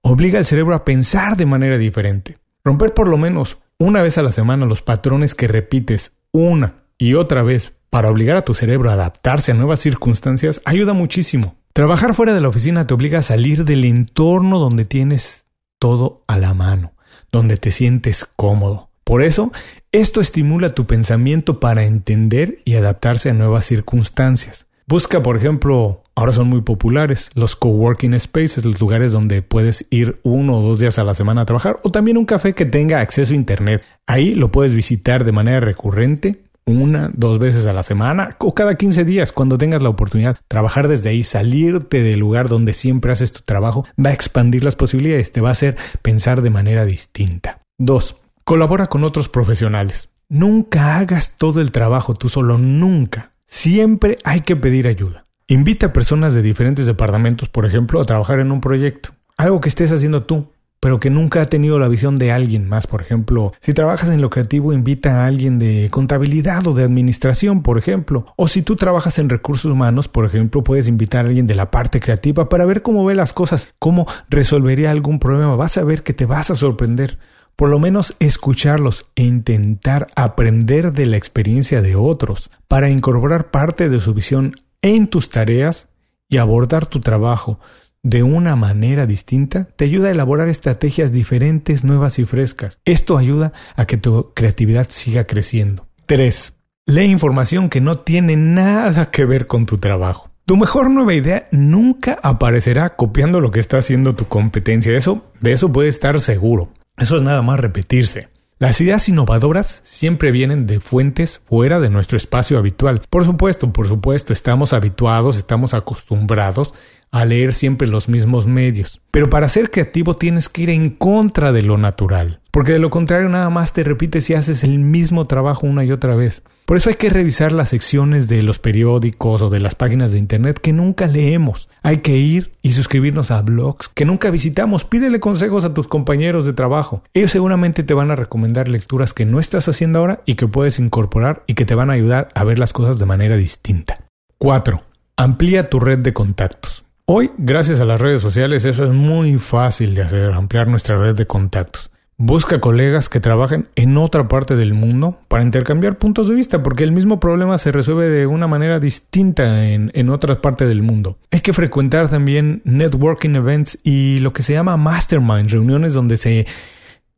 obliga 0.02 0.38
al 0.38 0.44
cerebro 0.44 0.74
a 0.74 0.84
pensar 0.84 1.38
de 1.38 1.46
manera 1.46 1.78
diferente. 1.78 2.36
Romper 2.64 2.94
por 2.94 3.08
lo 3.08 3.18
menos 3.18 3.58
una 3.78 4.00
vez 4.00 4.16
a 4.16 4.22
la 4.22 4.32
semana 4.32 4.64
los 4.64 4.80
patrones 4.80 5.34
que 5.34 5.48
repites 5.48 6.12
una 6.32 6.84
y 6.96 7.12
otra 7.12 7.42
vez 7.42 7.74
para 7.90 8.08
obligar 8.08 8.38
a 8.38 8.42
tu 8.42 8.54
cerebro 8.54 8.88
a 8.88 8.94
adaptarse 8.94 9.52
a 9.52 9.54
nuevas 9.54 9.80
circunstancias 9.80 10.62
ayuda 10.64 10.94
muchísimo. 10.94 11.56
Trabajar 11.74 12.14
fuera 12.14 12.32
de 12.32 12.40
la 12.40 12.48
oficina 12.48 12.86
te 12.86 12.94
obliga 12.94 13.18
a 13.18 13.22
salir 13.22 13.66
del 13.66 13.84
entorno 13.84 14.58
donde 14.58 14.86
tienes 14.86 15.44
todo 15.78 16.24
a 16.26 16.38
la 16.38 16.54
mano, 16.54 16.94
donde 17.30 17.58
te 17.58 17.70
sientes 17.70 18.24
cómodo. 18.24 18.88
Por 19.04 19.22
eso, 19.22 19.52
esto 19.92 20.22
estimula 20.22 20.70
tu 20.70 20.86
pensamiento 20.86 21.60
para 21.60 21.84
entender 21.84 22.62
y 22.64 22.76
adaptarse 22.76 23.28
a 23.28 23.34
nuevas 23.34 23.66
circunstancias. 23.66 24.66
Busca, 24.86 25.22
por 25.22 25.36
ejemplo, 25.36 26.02
ahora 26.14 26.32
son 26.32 26.48
muy 26.48 26.60
populares 26.60 27.30
los 27.34 27.56
coworking 27.56 28.18
spaces, 28.20 28.64
los 28.64 28.80
lugares 28.80 29.12
donde 29.12 29.40
puedes 29.40 29.86
ir 29.90 30.20
uno 30.22 30.58
o 30.58 30.62
dos 30.62 30.78
días 30.78 30.98
a 30.98 31.04
la 31.04 31.14
semana 31.14 31.42
a 31.42 31.46
trabajar, 31.46 31.80
o 31.82 31.90
también 31.90 32.18
un 32.18 32.26
café 32.26 32.54
que 32.54 32.66
tenga 32.66 33.00
acceso 33.00 33.32
a 33.32 33.36
Internet. 33.36 33.82
Ahí 34.06 34.34
lo 34.34 34.50
puedes 34.50 34.74
visitar 34.74 35.24
de 35.24 35.32
manera 35.32 35.60
recurrente, 35.60 36.44
una, 36.66 37.10
dos 37.14 37.38
veces 37.38 37.66
a 37.66 37.72
la 37.72 37.82
semana 37.82 38.36
o 38.38 38.54
cada 38.54 38.76
15 38.76 39.04
días, 39.04 39.32
cuando 39.32 39.58
tengas 39.58 39.82
la 39.82 39.88
oportunidad. 39.88 40.38
Trabajar 40.48 40.88
desde 40.88 41.10
ahí, 41.10 41.22
salirte 41.22 42.02
del 42.02 42.20
lugar 42.20 42.48
donde 42.48 42.72
siempre 42.72 43.12
haces 43.12 43.32
tu 43.32 43.42
trabajo, 43.42 43.86
va 44.02 44.10
a 44.10 44.14
expandir 44.14 44.64
las 44.64 44.76
posibilidades, 44.76 45.32
te 45.32 45.40
va 45.40 45.48
a 45.48 45.52
hacer 45.52 45.76
pensar 46.02 46.42
de 46.42 46.50
manera 46.50 46.84
distinta. 46.84 47.60
2. 47.78 48.16
Colabora 48.44 48.86
con 48.86 49.04
otros 49.04 49.28
profesionales. 49.28 50.10
Nunca 50.28 50.96
hagas 50.96 51.36
todo 51.36 51.60
el 51.60 51.70
trabajo 51.70 52.14
tú 52.14 52.28
solo, 52.28 52.58
nunca. 52.58 53.33
Siempre 53.46 54.16
hay 54.24 54.40
que 54.40 54.56
pedir 54.56 54.86
ayuda. 54.86 55.26
Invita 55.46 55.86
a 55.86 55.92
personas 55.92 56.34
de 56.34 56.42
diferentes 56.42 56.86
departamentos, 56.86 57.48
por 57.48 57.66
ejemplo, 57.66 58.00
a 58.00 58.04
trabajar 58.04 58.40
en 58.40 58.50
un 58.50 58.60
proyecto. 58.60 59.10
Algo 59.36 59.60
que 59.60 59.68
estés 59.68 59.92
haciendo 59.92 60.24
tú, 60.24 60.48
pero 60.80 61.00
que 61.00 61.10
nunca 61.10 61.40
ha 61.40 61.46
tenido 61.46 61.78
la 61.78 61.88
visión 61.88 62.16
de 62.16 62.32
alguien 62.32 62.68
más. 62.68 62.86
Por 62.86 63.02
ejemplo, 63.02 63.52
si 63.60 63.72
trabajas 63.72 64.10
en 64.10 64.20
lo 64.20 64.30
creativo, 64.30 64.72
invita 64.72 65.22
a 65.22 65.26
alguien 65.26 65.58
de 65.58 65.88
contabilidad 65.90 66.66
o 66.66 66.74
de 66.74 66.84
administración, 66.84 67.62
por 67.62 67.78
ejemplo. 67.78 68.26
O 68.36 68.48
si 68.48 68.62
tú 68.62 68.76
trabajas 68.76 69.18
en 69.18 69.28
recursos 69.28 69.70
humanos, 69.70 70.08
por 70.08 70.26
ejemplo, 70.26 70.62
puedes 70.62 70.88
invitar 70.88 71.24
a 71.24 71.28
alguien 71.28 71.46
de 71.46 71.54
la 71.54 71.70
parte 71.70 72.00
creativa 72.00 72.48
para 72.48 72.66
ver 72.66 72.82
cómo 72.82 73.04
ve 73.04 73.14
las 73.14 73.32
cosas, 73.32 73.70
cómo 73.78 74.06
resolvería 74.28 74.90
algún 74.90 75.18
problema. 75.18 75.56
Vas 75.56 75.78
a 75.78 75.84
ver 75.84 76.02
que 76.02 76.12
te 76.12 76.26
vas 76.26 76.50
a 76.50 76.54
sorprender 76.54 77.18
por 77.56 77.68
lo 77.68 77.78
menos 77.78 78.16
escucharlos 78.18 79.06
e 79.14 79.22
intentar 79.22 80.06
aprender 80.16 80.92
de 80.92 81.06
la 81.06 81.16
experiencia 81.16 81.82
de 81.82 81.96
otros 81.96 82.50
para 82.68 82.90
incorporar 82.90 83.50
parte 83.50 83.88
de 83.88 84.00
su 84.00 84.14
visión 84.14 84.54
en 84.82 85.06
tus 85.06 85.28
tareas 85.28 85.88
y 86.28 86.38
abordar 86.38 86.86
tu 86.86 87.00
trabajo 87.00 87.60
de 88.04 88.22
una 88.22 88.54
manera 88.54 89.06
distinta 89.06 89.66
te 89.76 89.86
ayuda 89.86 90.08
a 90.08 90.10
elaborar 90.12 90.48
estrategias 90.48 91.10
diferentes, 91.10 91.84
nuevas 91.84 92.18
y 92.18 92.26
frescas. 92.26 92.78
Esto 92.84 93.16
ayuda 93.16 93.52
a 93.76 93.86
que 93.86 93.96
tu 93.96 94.32
creatividad 94.34 94.86
siga 94.90 95.26
creciendo. 95.26 95.88
3. 96.06 96.54
Lee 96.86 97.04
información 97.04 97.70
que 97.70 97.80
no 97.80 98.00
tiene 98.00 98.36
nada 98.36 99.10
que 99.10 99.24
ver 99.24 99.46
con 99.46 99.64
tu 99.64 99.78
trabajo. 99.78 100.28
Tu 100.44 100.58
mejor 100.58 100.90
nueva 100.90 101.14
idea 101.14 101.48
nunca 101.50 102.18
aparecerá 102.22 102.94
copiando 102.94 103.40
lo 103.40 103.50
que 103.50 103.60
está 103.60 103.78
haciendo 103.78 104.14
tu 104.14 104.26
competencia. 104.26 104.94
Eso, 104.94 105.24
de 105.40 105.52
eso 105.52 105.72
puedes 105.72 105.94
estar 105.94 106.20
seguro. 106.20 106.68
Eso 106.96 107.16
es 107.16 107.22
nada 107.22 107.42
más 107.42 107.58
repetirse. 107.58 108.28
Las 108.60 108.80
ideas 108.80 109.08
innovadoras 109.08 109.80
siempre 109.82 110.30
vienen 110.30 110.66
de 110.66 110.78
fuentes 110.78 111.40
fuera 111.44 111.80
de 111.80 111.90
nuestro 111.90 112.16
espacio 112.16 112.56
habitual. 112.56 113.02
Por 113.10 113.24
supuesto, 113.24 113.72
por 113.72 113.88
supuesto, 113.88 114.32
estamos 114.32 114.72
habituados, 114.72 115.36
estamos 115.36 115.74
acostumbrados 115.74 116.72
a 117.14 117.24
leer 117.24 117.54
siempre 117.54 117.86
los 117.86 118.08
mismos 118.08 118.48
medios. 118.48 119.00
Pero 119.12 119.30
para 119.30 119.48
ser 119.48 119.70
creativo 119.70 120.16
tienes 120.16 120.48
que 120.48 120.62
ir 120.62 120.70
en 120.70 120.90
contra 120.90 121.52
de 121.52 121.62
lo 121.62 121.78
natural, 121.78 122.40
porque 122.50 122.72
de 122.72 122.80
lo 122.80 122.90
contrario 122.90 123.28
nada 123.28 123.50
más 123.50 123.72
te 123.72 123.84
repites 123.84 124.28
y 124.30 124.34
haces 124.34 124.64
el 124.64 124.80
mismo 124.80 125.28
trabajo 125.28 125.64
una 125.64 125.84
y 125.84 125.92
otra 125.92 126.16
vez. 126.16 126.42
Por 126.66 126.76
eso 126.76 126.90
hay 126.90 126.96
que 126.96 127.10
revisar 127.10 127.52
las 127.52 127.68
secciones 127.68 128.26
de 128.26 128.42
los 128.42 128.58
periódicos 128.58 129.42
o 129.42 129.50
de 129.50 129.60
las 129.60 129.76
páginas 129.76 130.10
de 130.10 130.18
internet 130.18 130.58
que 130.58 130.72
nunca 130.72 131.06
leemos. 131.06 131.68
Hay 131.84 131.98
que 131.98 132.16
ir 132.16 132.54
y 132.62 132.72
suscribirnos 132.72 133.30
a 133.30 133.42
blogs 133.42 133.88
que 133.88 134.04
nunca 134.04 134.32
visitamos. 134.32 134.84
Pídele 134.84 135.20
consejos 135.20 135.64
a 135.64 135.72
tus 135.72 135.86
compañeros 135.86 136.46
de 136.46 136.52
trabajo. 136.52 137.04
Ellos 137.14 137.30
seguramente 137.30 137.84
te 137.84 137.94
van 137.94 138.10
a 138.10 138.16
recomendar 138.16 138.68
lecturas 138.68 139.14
que 139.14 139.24
no 139.24 139.38
estás 139.38 139.68
haciendo 139.68 140.00
ahora 140.00 140.22
y 140.26 140.34
que 140.34 140.48
puedes 140.48 140.80
incorporar 140.80 141.44
y 141.46 141.54
que 141.54 141.64
te 141.64 141.76
van 141.76 141.90
a 141.90 141.92
ayudar 141.92 142.30
a 142.34 142.42
ver 142.42 142.58
las 142.58 142.72
cosas 142.72 142.98
de 142.98 143.06
manera 143.06 143.36
distinta. 143.36 143.98
4. 144.38 144.82
Amplía 145.16 145.70
tu 145.70 145.78
red 145.78 146.00
de 146.00 146.12
contactos. 146.12 146.83
Hoy, 147.06 147.32
gracias 147.36 147.80
a 147.80 147.84
las 147.84 148.00
redes 148.00 148.22
sociales, 148.22 148.64
eso 148.64 148.84
es 148.84 148.90
muy 148.90 149.36
fácil 149.36 149.94
de 149.94 150.00
hacer, 150.00 150.32
ampliar 150.32 150.68
nuestra 150.68 150.96
red 150.96 151.14
de 151.14 151.26
contactos. 151.26 151.90
Busca 152.16 152.60
colegas 152.60 153.10
que 153.10 153.20
trabajen 153.20 153.68
en 153.76 153.98
otra 153.98 154.26
parte 154.26 154.56
del 154.56 154.72
mundo 154.72 155.18
para 155.28 155.42
intercambiar 155.42 155.98
puntos 155.98 156.28
de 156.28 156.34
vista, 156.34 156.62
porque 156.62 156.82
el 156.82 156.92
mismo 156.92 157.20
problema 157.20 157.58
se 157.58 157.72
resuelve 157.72 158.08
de 158.08 158.26
una 158.26 158.46
manera 158.46 158.80
distinta 158.80 159.68
en, 159.68 159.90
en 159.92 160.08
otra 160.08 160.40
parte 160.40 160.64
del 160.64 160.80
mundo. 160.80 161.18
Hay 161.30 161.42
que 161.42 161.52
frecuentar 161.52 162.08
también 162.08 162.62
networking 162.64 163.34
events 163.34 163.78
y 163.82 164.16
lo 164.20 164.32
que 164.32 164.42
se 164.42 164.54
llama 164.54 164.78
mastermind, 164.78 165.50
reuniones 165.50 165.92
donde 165.92 166.16
se 166.16 166.46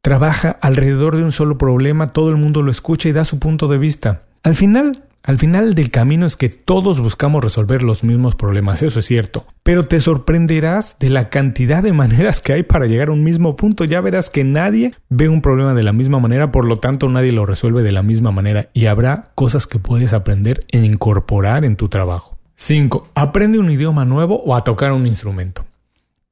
trabaja 0.00 0.50
alrededor 0.62 1.16
de 1.16 1.22
un 1.22 1.30
solo 1.30 1.58
problema, 1.58 2.08
todo 2.08 2.30
el 2.30 2.36
mundo 2.38 2.60
lo 2.60 2.72
escucha 2.72 3.08
y 3.08 3.12
da 3.12 3.24
su 3.24 3.38
punto 3.38 3.68
de 3.68 3.78
vista. 3.78 4.22
Al 4.42 4.56
final, 4.56 5.05
al 5.26 5.38
final 5.38 5.74
del 5.74 5.90
camino 5.90 6.24
es 6.24 6.36
que 6.36 6.48
todos 6.48 7.00
buscamos 7.00 7.42
resolver 7.42 7.82
los 7.82 8.04
mismos 8.04 8.36
problemas, 8.36 8.84
eso 8.84 9.00
es 9.00 9.06
cierto, 9.06 9.44
pero 9.64 9.88
te 9.88 9.98
sorprenderás 9.98 10.96
de 11.00 11.10
la 11.10 11.30
cantidad 11.30 11.82
de 11.82 11.92
maneras 11.92 12.40
que 12.40 12.52
hay 12.52 12.62
para 12.62 12.86
llegar 12.86 13.08
a 13.08 13.12
un 13.12 13.24
mismo 13.24 13.56
punto. 13.56 13.84
Ya 13.84 14.00
verás 14.00 14.30
que 14.30 14.44
nadie 14.44 14.94
ve 15.08 15.28
un 15.28 15.42
problema 15.42 15.74
de 15.74 15.82
la 15.82 15.92
misma 15.92 16.20
manera, 16.20 16.52
por 16.52 16.64
lo 16.64 16.78
tanto 16.78 17.08
nadie 17.08 17.32
lo 17.32 17.44
resuelve 17.44 17.82
de 17.82 17.90
la 17.90 18.04
misma 18.04 18.30
manera 18.30 18.70
y 18.72 18.86
habrá 18.86 19.32
cosas 19.34 19.66
que 19.66 19.80
puedes 19.80 20.12
aprender 20.12 20.64
e 20.70 20.78
incorporar 20.78 21.64
en 21.64 21.74
tu 21.74 21.88
trabajo. 21.88 22.38
5. 22.54 23.10
Aprende 23.16 23.58
un 23.58 23.68
idioma 23.68 24.04
nuevo 24.04 24.40
o 24.44 24.54
a 24.54 24.62
tocar 24.62 24.92
un 24.92 25.08
instrumento. 25.08 25.66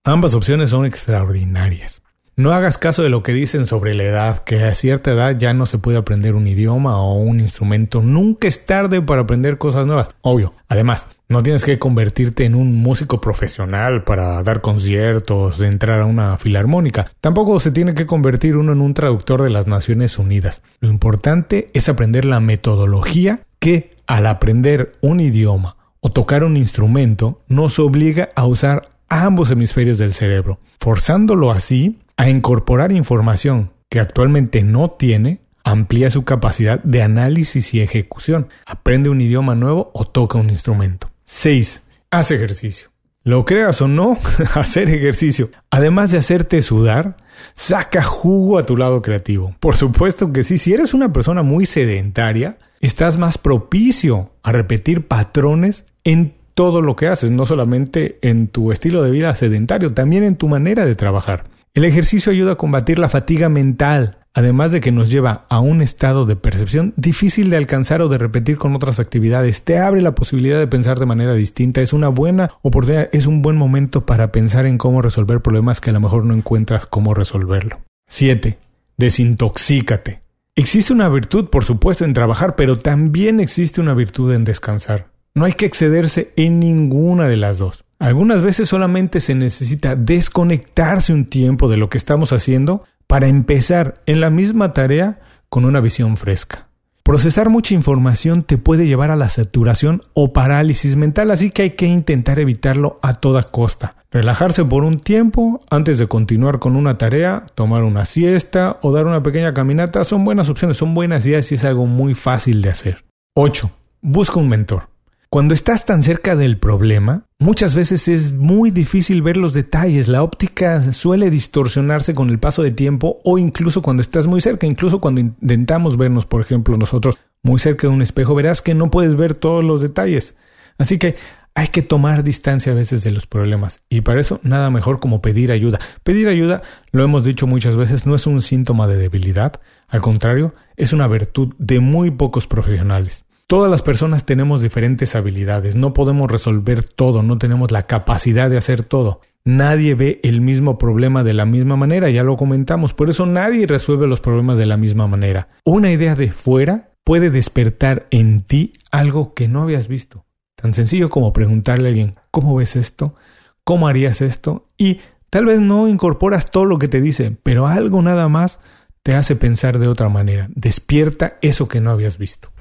Ambas 0.05 0.35
opciones 0.35 0.71
son 0.71 0.87
extraordinarias. 0.87 2.04
No 2.37 2.53
hagas 2.53 2.79
caso 2.79 3.05
de 3.05 3.11
lo 3.11 3.23
que 3.23 3.33
dicen 3.33 3.65
sobre 3.65 3.95
la 3.95 4.03
edad, 4.03 4.39
que 4.43 4.65
a 4.65 4.75
cierta 4.75 5.13
edad 5.13 5.39
ya 5.39 5.55
no 5.55 5.67
se 5.67 5.79
puede 5.79 5.99
aprender 5.99 6.35
un 6.35 6.49
idioma 6.49 6.99
o 6.99 7.15
un 7.15 7.39
instrumento. 7.39 8.03
Nunca 8.03 8.49
es 8.49 8.67
tarde 8.67 9.01
para 9.01 9.23
aprender 9.23 9.57
cosas 9.57 9.87
nuevas. 9.87 10.11
Obvio. 10.21 10.53
Además, 10.67 11.07
no 11.29 11.45
tienes 11.45 11.65
que 11.65 11.79
convertirte 11.79 12.45
en 12.45 12.57
un 12.57 12.75
músico 12.75 13.21
profesional 13.21 14.03
para 14.03 14.43
dar 14.43 14.63
conciertos, 14.63 15.61
entrar 15.61 16.01
a 16.01 16.07
una 16.07 16.37
filarmónica. 16.37 17.07
Tampoco 17.21 17.61
se 17.61 17.71
tiene 17.71 17.95
que 17.95 18.05
convertir 18.05 18.57
uno 18.57 18.73
en 18.73 18.81
un 18.81 18.95
traductor 18.95 19.41
de 19.41 19.51
las 19.51 19.69
Naciones 19.69 20.19
Unidas. 20.19 20.61
Lo 20.81 20.89
importante 20.89 21.71
es 21.73 21.89
aprender 21.89 22.25
la 22.25 22.41
metodología 22.41 23.43
que 23.61 23.97
al 24.09 24.27
aprender 24.27 24.95
un 25.01 25.21
idioma 25.21 25.77
o 26.01 26.11
tocar 26.11 26.43
un 26.43 26.57
instrumento 26.57 27.43
nos 27.47 27.79
obliga 27.79 28.31
a 28.35 28.45
usar 28.45 28.91
ambos 29.09 29.53
hemisferios 29.53 29.99
del 29.99 30.13
cerebro. 30.13 30.59
Forzándolo 30.81 31.53
así, 31.53 32.01
a 32.17 32.29
incorporar 32.29 32.93
información 32.93 33.73
que 33.89 34.01
actualmente 34.01 34.63
no 34.63 34.91
tiene, 34.91 35.41
amplía 35.63 36.11
su 36.11 36.25
capacidad 36.25 36.83
de 36.83 37.03
análisis 37.03 37.75
y 37.75 37.81
ejecución, 37.81 38.49
aprende 38.67 39.09
un 39.09 39.21
idioma 39.21 39.55
nuevo 39.55 39.91
o 39.95 40.05
toca 40.07 40.39
un 40.39 40.51
instrumento. 40.51 41.11
6. 41.25 41.83
Haz 42.11 42.31
ejercicio. 42.31 42.91
Lo 43.27 43.47
creas 43.47 43.81
o 43.81 43.89
no, 43.89 44.19
hacer 44.55 44.91
ejercicio, 44.91 45.49
además 45.71 46.11
de 46.11 46.19
hacerte 46.19 46.61
sudar, 46.61 47.17
saca 47.55 48.03
jugo 48.03 48.59
a 48.59 48.67
tu 48.67 48.77
lado 48.77 49.01
creativo. 49.01 49.55
Por 49.61 49.77
supuesto 49.77 50.31
que 50.31 50.45
sí, 50.45 50.59
si 50.59 50.75
eres 50.75 50.93
una 50.93 51.11
persona 51.11 51.43
muy 51.43 51.65
sedentaria, 51.65 52.59
estás 52.83 53.17
más 53.17 53.39
propicio 53.39 54.33
a 54.43 54.53
repetir 54.53 55.09
patrones 55.09 55.87
en 56.05 56.35
todo 56.53 56.83
lo 56.83 56.97
que 56.97 57.09
haces, 57.09 57.31
no 57.31 57.47
solamente 57.47 58.19
en 58.21 58.49
tu 58.49 58.73
estilo 58.73 59.03
de 59.03 59.11
vida 59.11 59.35
sedentario, 59.35 59.89
también 59.89 60.23
en 60.23 60.37
tu 60.37 60.47
manera 60.47 60.85
de 60.85 60.95
trabajar. 60.95 61.45
El 61.75 61.83
ejercicio 61.85 62.31
ayuda 62.31 62.53
a 62.53 62.57
combatir 62.57 63.01
la 63.01 63.09
fatiga 63.09 63.49
mental, 63.49 64.19
además 64.33 64.71
de 64.71 64.81
que 64.81 64.93
nos 64.93 65.11
lleva 65.11 65.45
a 65.49 65.59
un 65.59 65.83
estado 65.83 66.25
de 66.25 66.37
percepción 66.37 66.95
difícil 66.97 67.51
de 67.51 67.57
alcanzar 67.57 68.01
o 68.01 68.09
de 68.09 68.17
repetir 68.17 68.59
con 68.59 68.77
otras 68.77 69.01
actividades. 69.01 69.65
Te 69.65 69.79
abre 69.81 70.01
la 70.01 70.15
posibilidad 70.15 70.61
de 70.61 70.69
pensar 70.69 71.01
de 71.01 71.07
manera 71.07 71.35
distinta. 71.35 71.81
Es 71.81 71.93
una 71.93 72.11
buena 72.11 72.53
oportunidad, 72.63 73.09
es 73.11 73.27
un 73.27 73.43
buen 73.43 73.57
momento 73.57 74.07
para 74.07 74.31
pensar 74.31 74.67
en 74.67 74.79
cómo 74.79 75.03
resolver 75.03 75.41
problemas 75.41 75.81
que 75.81 75.91
a 75.91 75.95
lo 75.95 75.99
mejor 75.99 76.25
no 76.25 76.35
encuentras 76.35 76.87
cómo 76.87 77.13
resolverlo. 77.13 77.81
7. 78.09 78.57
Desintoxícate. 78.97 80.23
Existe 80.55 80.93
una 80.93 81.09
virtud, 81.09 81.49
por 81.49 81.65
supuesto, 81.65 82.05
en 82.05 82.13
trabajar, 82.13 82.55
pero 82.55 82.79
también 82.79 83.41
existe 83.41 83.81
una 83.81 83.95
virtud 83.95 84.33
en 84.33 84.45
descansar. 84.45 85.09
No 85.35 85.45
hay 85.45 85.55
que 85.55 85.67
excederse 85.67 86.33
en 86.37 86.61
ninguna 86.61 87.27
de 87.27 87.37
las 87.37 87.59
dos. 87.59 87.85
Algunas 88.05 88.43
veces 88.43 88.69
solamente 88.69 89.19
se 89.19 89.35
necesita 89.35 89.97
desconectarse 89.97 91.15
un 91.15 91.25
tiempo 91.25 91.71
de 91.71 91.79
lo 91.79 91.89
que 91.89 91.97
estamos 91.97 92.35
haciendo 92.35 92.85
para 93.07 93.29
empezar 93.29 93.95
en 94.05 94.21
la 94.21 94.29
misma 94.29 94.75
tarea 94.75 95.21
con 95.49 95.65
una 95.65 95.81
visión 95.81 96.19
fresca. 96.19 96.69
Procesar 97.03 97.49
mucha 97.49 97.73
información 97.73 98.43
te 98.43 98.59
puede 98.59 98.87
llevar 98.87 99.11
a 99.11 99.17
la 99.17 99.31
saturación 99.31 100.03
o 100.13 100.35
parálisis 100.35 100.97
mental, 100.97 101.31
así 101.31 101.51
que 101.51 101.63
hay 101.63 101.71
que 101.71 101.87
intentar 101.87 102.39
evitarlo 102.39 102.99
a 103.01 103.15
toda 103.15 103.43
costa. 103.43 103.97
Relajarse 104.11 104.67
por 104.67 104.85
un 104.85 104.99
tiempo 104.99 105.61
antes 105.71 105.97
de 105.97 106.07
continuar 106.07 106.59
con 106.59 106.77
una 106.77 106.99
tarea, 106.99 107.47
tomar 107.55 107.85
una 107.85 108.05
siesta 108.05 108.77
o 108.83 108.93
dar 108.93 109.07
una 109.07 109.23
pequeña 109.23 109.55
caminata 109.55 110.05
son 110.05 110.27
buenas 110.27 110.51
opciones, 110.51 110.77
son 110.77 110.93
buenas 110.93 111.25
ideas 111.25 111.51
y 111.53 111.55
es 111.55 111.65
algo 111.65 111.87
muy 111.87 112.15
fácil 112.15 112.61
de 112.61 112.69
hacer. 112.69 113.03
8. 113.35 113.71
Busca 114.03 114.39
un 114.39 114.49
mentor. 114.51 114.94
Cuando 115.35 115.53
estás 115.53 115.85
tan 115.85 116.05
cerca 116.05 116.37
del 116.37 116.59
problema, 116.59 117.27
muchas 117.41 117.75
veces 117.75 118.07
es 118.07 118.31
muy 118.31 118.71
difícil 118.71 119.21
ver 119.21 119.37
los 119.37 119.53
detalles. 119.53 120.07
La 120.07 120.23
óptica 120.23 120.93
suele 120.93 121.29
distorsionarse 121.29 122.15
con 122.15 122.31
el 122.31 122.39
paso 122.39 122.63
de 122.63 122.71
tiempo 122.71 123.21
o 123.25 123.37
incluso 123.37 123.83
cuando 123.83 124.01
estás 124.01 124.29
muy 124.29 124.41
cerca, 124.41 124.69
incluso 124.69 125.01
cuando 125.01 125.21
intentamos 125.21 125.97
vernos, 125.97 126.25
por 126.25 126.41
ejemplo, 126.41 126.77
nosotros 126.77 127.19
muy 127.43 127.59
cerca 127.59 127.89
de 127.89 127.93
un 127.93 128.01
espejo, 128.01 128.37
verás 128.37 128.63
que 128.63 128.77
no 128.77 128.93
puedes 128.93 129.17
ver 129.17 129.35
todos 129.35 129.65
los 129.65 129.81
detalles. 129.81 130.37
Así 130.79 131.01
que 131.01 131.17
hay 131.57 131.67
que 131.67 131.83
tomar 131.83 132.23
distancia 132.23 132.71
a 132.71 132.77
veces 132.77 133.03
de 133.03 133.11
los 133.11 133.27
problemas 133.27 133.83
y 133.89 134.03
para 134.03 134.21
eso 134.21 134.39
nada 134.45 134.71
mejor 134.71 135.01
como 135.01 135.21
pedir 135.21 135.51
ayuda. 135.51 135.81
Pedir 136.05 136.29
ayuda, 136.29 136.63
lo 136.93 137.03
hemos 137.03 137.25
dicho 137.25 137.49
muchas 137.49 137.75
veces, 137.75 138.07
no 138.07 138.15
es 138.15 138.29
un 138.29 138.41
síntoma 138.41 138.87
de 138.87 138.99
debilidad, 138.99 139.55
al 139.89 140.01
contrario, 140.01 140.55
es 140.77 140.93
una 140.93 141.09
virtud 141.09 141.53
de 141.59 141.81
muy 141.81 142.13
pocos 142.13 142.47
profesionales. 142.47 143.25
Todas 143.47 143.71
las 143.71 143.83
personas 143.83 144.25
tenemos 144.25 144.63
diferentes 144.63 145.15
habilidades, 145.15 145.77
no 145.77 145.93
podemos 145.93 146.31
resolver 146.31 146.83
todo, 146.83 147.23
no 147.23 147.37
tenemos 147.37 147.71
la 147.73 147.83
capacidad 147.83 148.49
de 148.49 148.57
hacer 148.57 148.85
todo. 148.85 149.21
Nadie 149.45 149.95
ve 149.95 150.19
el 150.23 150.41
mismo 150.41 150.79
problema 150.79 151.23
de 151.25 151.35
la 151.35 151.45
misma 151.45 151.77
manera, 151.77 152.09
ya 152.09 152.23
lo 152.23 152.39
comentamos, 152.39 152.95
por 152.95 153.11
eso 153.11 153.27
nadie 153.27 153.67
resuelve 153.67 154.07
los 154.07 154.21
problemas 154.21 154.57
de 154.57 154.65
la 154.65 154.79
misma 154.79 155.09
manera. 155.09 155.49
Una 155.63 155.93
idea 155.93 156.15
de 156.15 156.31
fuera 156.31 156.95
puede 157.05 157.29
despertar 157.29 158.07
en 158.11 158.41
ti 158.41 158.73
algo 158.91 159.35
que 159.35 159.47
no 159.47 159.61
habías 159.61 159.89
visto. 159.89 160.25
Tan 160.57 160.73
sencillo 160.73 161.11
como 161.11 161.35
preguntarle 161.35 161.89
a 161.89 161.91
alguien, 161.91 162.15
¿cómo 162.31 162.57
ves 162.57 162.77
esto? 162.77 163.15
¿Cómo 163.63 163.89
harías 163.89 164.23
esto? 164.23 164.67
Y 164.79 165.01
tal 165.29 165.45
vez 165.45 165.61
no 165.61 165.87
incorporas 165.87 166.51
todo 166.51 166.65
lo 166.65 166.79
que 166.79 166.89
te 166.89 167.03
dice, 167.03 167.37
pero 167.43 167.67
algo 167.67 168.01
nada 168.01 168.27
más 168.31 168.59
te 169.03 169.15
hace 169.15 169.37
pensar 169.37 169.79
de 169.79 169.89
otra 169.89 170.09
manera. 170.09 170.49
Despierta 170.55 171.37
eso 171.43 171.69
que 171.69 171.83
no 171.83 171.91
habías 171.91 172.17
visto. 172.17 172.54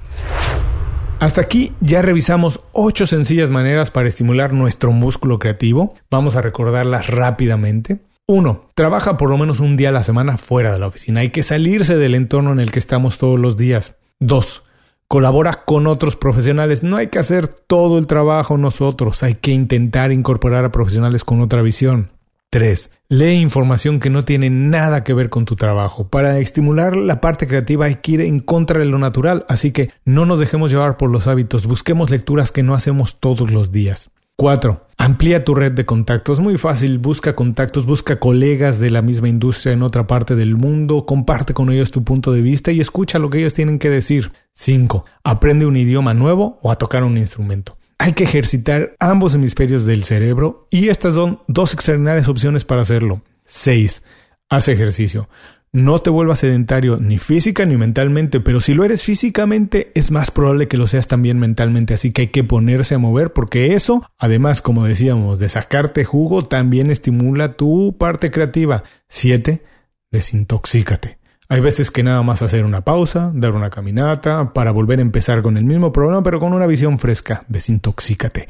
Hasta 1.20 1.40
aquí 1.40 1.72
ya 1.80 2.02
revisamos 2.02 2.60
ocho 2.72 3.06
sencillas 3.06 3.48
maneras 3.48 3.90
para 3.90 4.08
estimular 4.08 4.52
nuestro 4.52 4.92
músculo 4.92 5.38
creativo. 5.38 5.94
Vamos 6.10 6.36
a 6.36 6.42
recordarlas 6.42 7.08
rápidamente. 7.08 8.00
1. 8.26 8.70
Trabaja 8.74 9.16
por 9.16 9.30
lo 9.30 9.38
menos 9.38 9.60
un 9.60 9.76
día 9.76 9.90
a 9.90 9.92
la 9.92 10.02
semana 10.02 10.36
fuera 10.36 10.72
de 10.72 10.78
la 10.78 10.86
oficina. 10.86 11.20
Hay 11.20 11.30
que 11.30 11.42
salirse 11.42 11.96
del 11.96 12.14
entorno 12.14 12.52
en 12.52 12.60
el 12.60 12.70
que 12.70 12.78
estamos 12.78 13.18
todos 13.18 13.38
los 13.38 13.56
días. 13.56 13.96
2. 14.20 14.64
Colabora 15.08 15.64
con 15.64 15.86
otros 15.86 16.16
profesionales. 16.16 16.82
No 16.82 16.96
hay 16.96 17.08
que 17.08 17.18
hacer 17.18 17.48
todo 17.48 17.98
el 17.98 18.06
trabajo 18.06 18.56
nosotros. 18.56 19.22
Hay 19.22 19.34
que 19.34 19.52
intentar 19.52 20.10
incorporar 20.10 20.64
a 20.64 20.72
profesionales 20.72 21.22
con 21.24 21.40
otra 21.40 21.62
visión. 21.62 22.10
3. 22.54 22.92
Lee 23.08 23.32
información 23.32 23.98
que 23.98 24.10
no 24.10 24.24
tiene 24.24 24.48
nada 24.48 25.02
que 25.02 25.12
ver 25.12 25.28
con 25.28 25.44
tu 25.44 25.56
trabajo. 25.56 26.06
Para 26.06 26.38
estimular 26.38 26.94
la 26.94 27.20
parte 27.20 27.48
creativa 27.48 27.86
hay 27.86 27.96
que 27.96 28.12
ir 28.12 28.20
en 28.20 28.38
contra 28.38 28.78
de 28.78 28.84
lo 28.84 28.96
natural, 28.96 29.44
así 29.48 29.72
que 29.72 29.90
no 30.04 30.24
nos 30.24 30.38
dejemos 30.38 30.70
llevar 30.70 30.96
por 30.96 31.10
los 31.10 31.26
hábitos, 31.26 31.66
busquemos 31.66 32.10
lecturas 32.10 32.52
que 32.52 32.62
no 32.62 32.76
hacemos 32.76 33.18
todos 33.18 33.50
los 33.50 33.72
días. 33.72 34.12
4. 34.36 34.86
Amplía 34.98 35.44
tu 35.44 35.56
red 35.56 35.72
de 35.72 35.84
contactos. 35.84 36.38
Muy 36.38 36.56
fácil, 36.56 37.00
busca 37.00 37.34
contactos, 37.34 37.86
busca 37.86 38.20
colegas 38.20 38.78
de 38.78 38.90
la 38.90 39.02
misma 39.02 39.28
industria 39.28 39.72
en 39.72 39.82
otra 39.82 40.06
parte 40.06 40.36
del 40.36 40.54
mundo, 40.54 41.06
comparte 41.06 41.54
con 41.54 41.72
ellos 41.72 41.90
tu 41.90 42.04
punto 42.04 42.30
de 42.30 42.40
vista 42.40 42.70
y 42.70 42.78
escucha 42.78 43.18
lo 43.18 43.30
que 43.30 43.38
ellos 43.38 43.52
tienen 43.52 43.80
que 43.80 43.90
decir. 43.90 44.30
5. 44.52 45.04
Aprende 45.24 45.66
un 45.66 45.76
idioma 45.76 46.14
nuevo 46.14 46.60
o 46.62 46.70
a 46.70 46.76
tocar 46.76 47.02
un 47.02 47.18
instrumento. 47.18 47.76
Hay 47.98 48.12
que 48.12 48.24
ejercitar 48.24 48.94
ambos 48.98 49.34
hemisferios 49.34 49.86
del 49.86 50.04
cerebro 50.04 50.66
y 50.70 50.88
estas 50.88 51.14
son 51.14 51.40
dos 51.46 51.74
extraordinarias 51.74 52.28
opciones 52.28 52.64
para 52.64 52.82
hacerlo. 52.82 53.22
6. 53.46 54.02
Haz 54.48 54.68
ejercicio. 54.68 55.28
No 55.72 55.98
te 55.98 56.08
vuelvas 56.08 56.38
sedentario 56.38 56.98
ni 56.98 57.18
física 57.18 57.64
ni 57.64 57.76
mentalmente, 57.76 58.38
pero 58.38 58.60
si 58.60 58.74
lo 58.74 58.84
eres 58.84 59.02
físicamente 59.02 59.90
es 59.96 60.12
más 60.12 60.30
probable 60.30 60.68
que 60.68 60.76
lo 60.76 60.86
seas 60.86 61.08
también 61.08 61.40
mentalmente, 61.40 61.94
así 61.94 62.12
que 62.12 62.22
hay 62.22 62.28
que 62.28 62.44
ponerse 62.44 62.94
a 62.94 62.98
mover 62.98 63.32
porque 63.32 63.74
eso, 63.74 64.08
además, 64.16 64.62
como 64.62 64.84
decíamos, 64.84 65.40
de 65.40 65.48
sacarte 65.48 66.04
jugo, 66.04 66.42
también 66.42 66.92
estimula 66.92 67.56
tu 67.56 67.96
parte 67.98 68.30
creativa. 68.30 68.84
7. 69.08 69.64
Desintoxícate. 70.12 71.18
Hay 71.54 71.60
veces 71.60 71.92
que 71.92 72.02
nada 72.02 72.20
más 72.22 72.42
hacer 72.42 72.64
una 72.64 72.80
pausa, 72.80 73.30
dar 73.32 73.52
una 73.52 73.70
caminata, 73.70 74.52
para 74.52 74.72
volver 74.72 74.98
a 74.98 75.02
empezar 75.02 75.40
con 75.40 75.56
el 75.56 75.62
mismo 75.62 75.92
problema, 75.92 76.20
pero 76.20 76.40
con 76.40 76.52
una 76.52 76.66
visión 76.66 76.98
fresca. 76.98 77.44
Desintoxícate. 77.46 78.48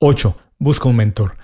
8. 0.00 0.36
Busca 0.58 0.88
un 0.88 0.96
mentor. 0.96 1.36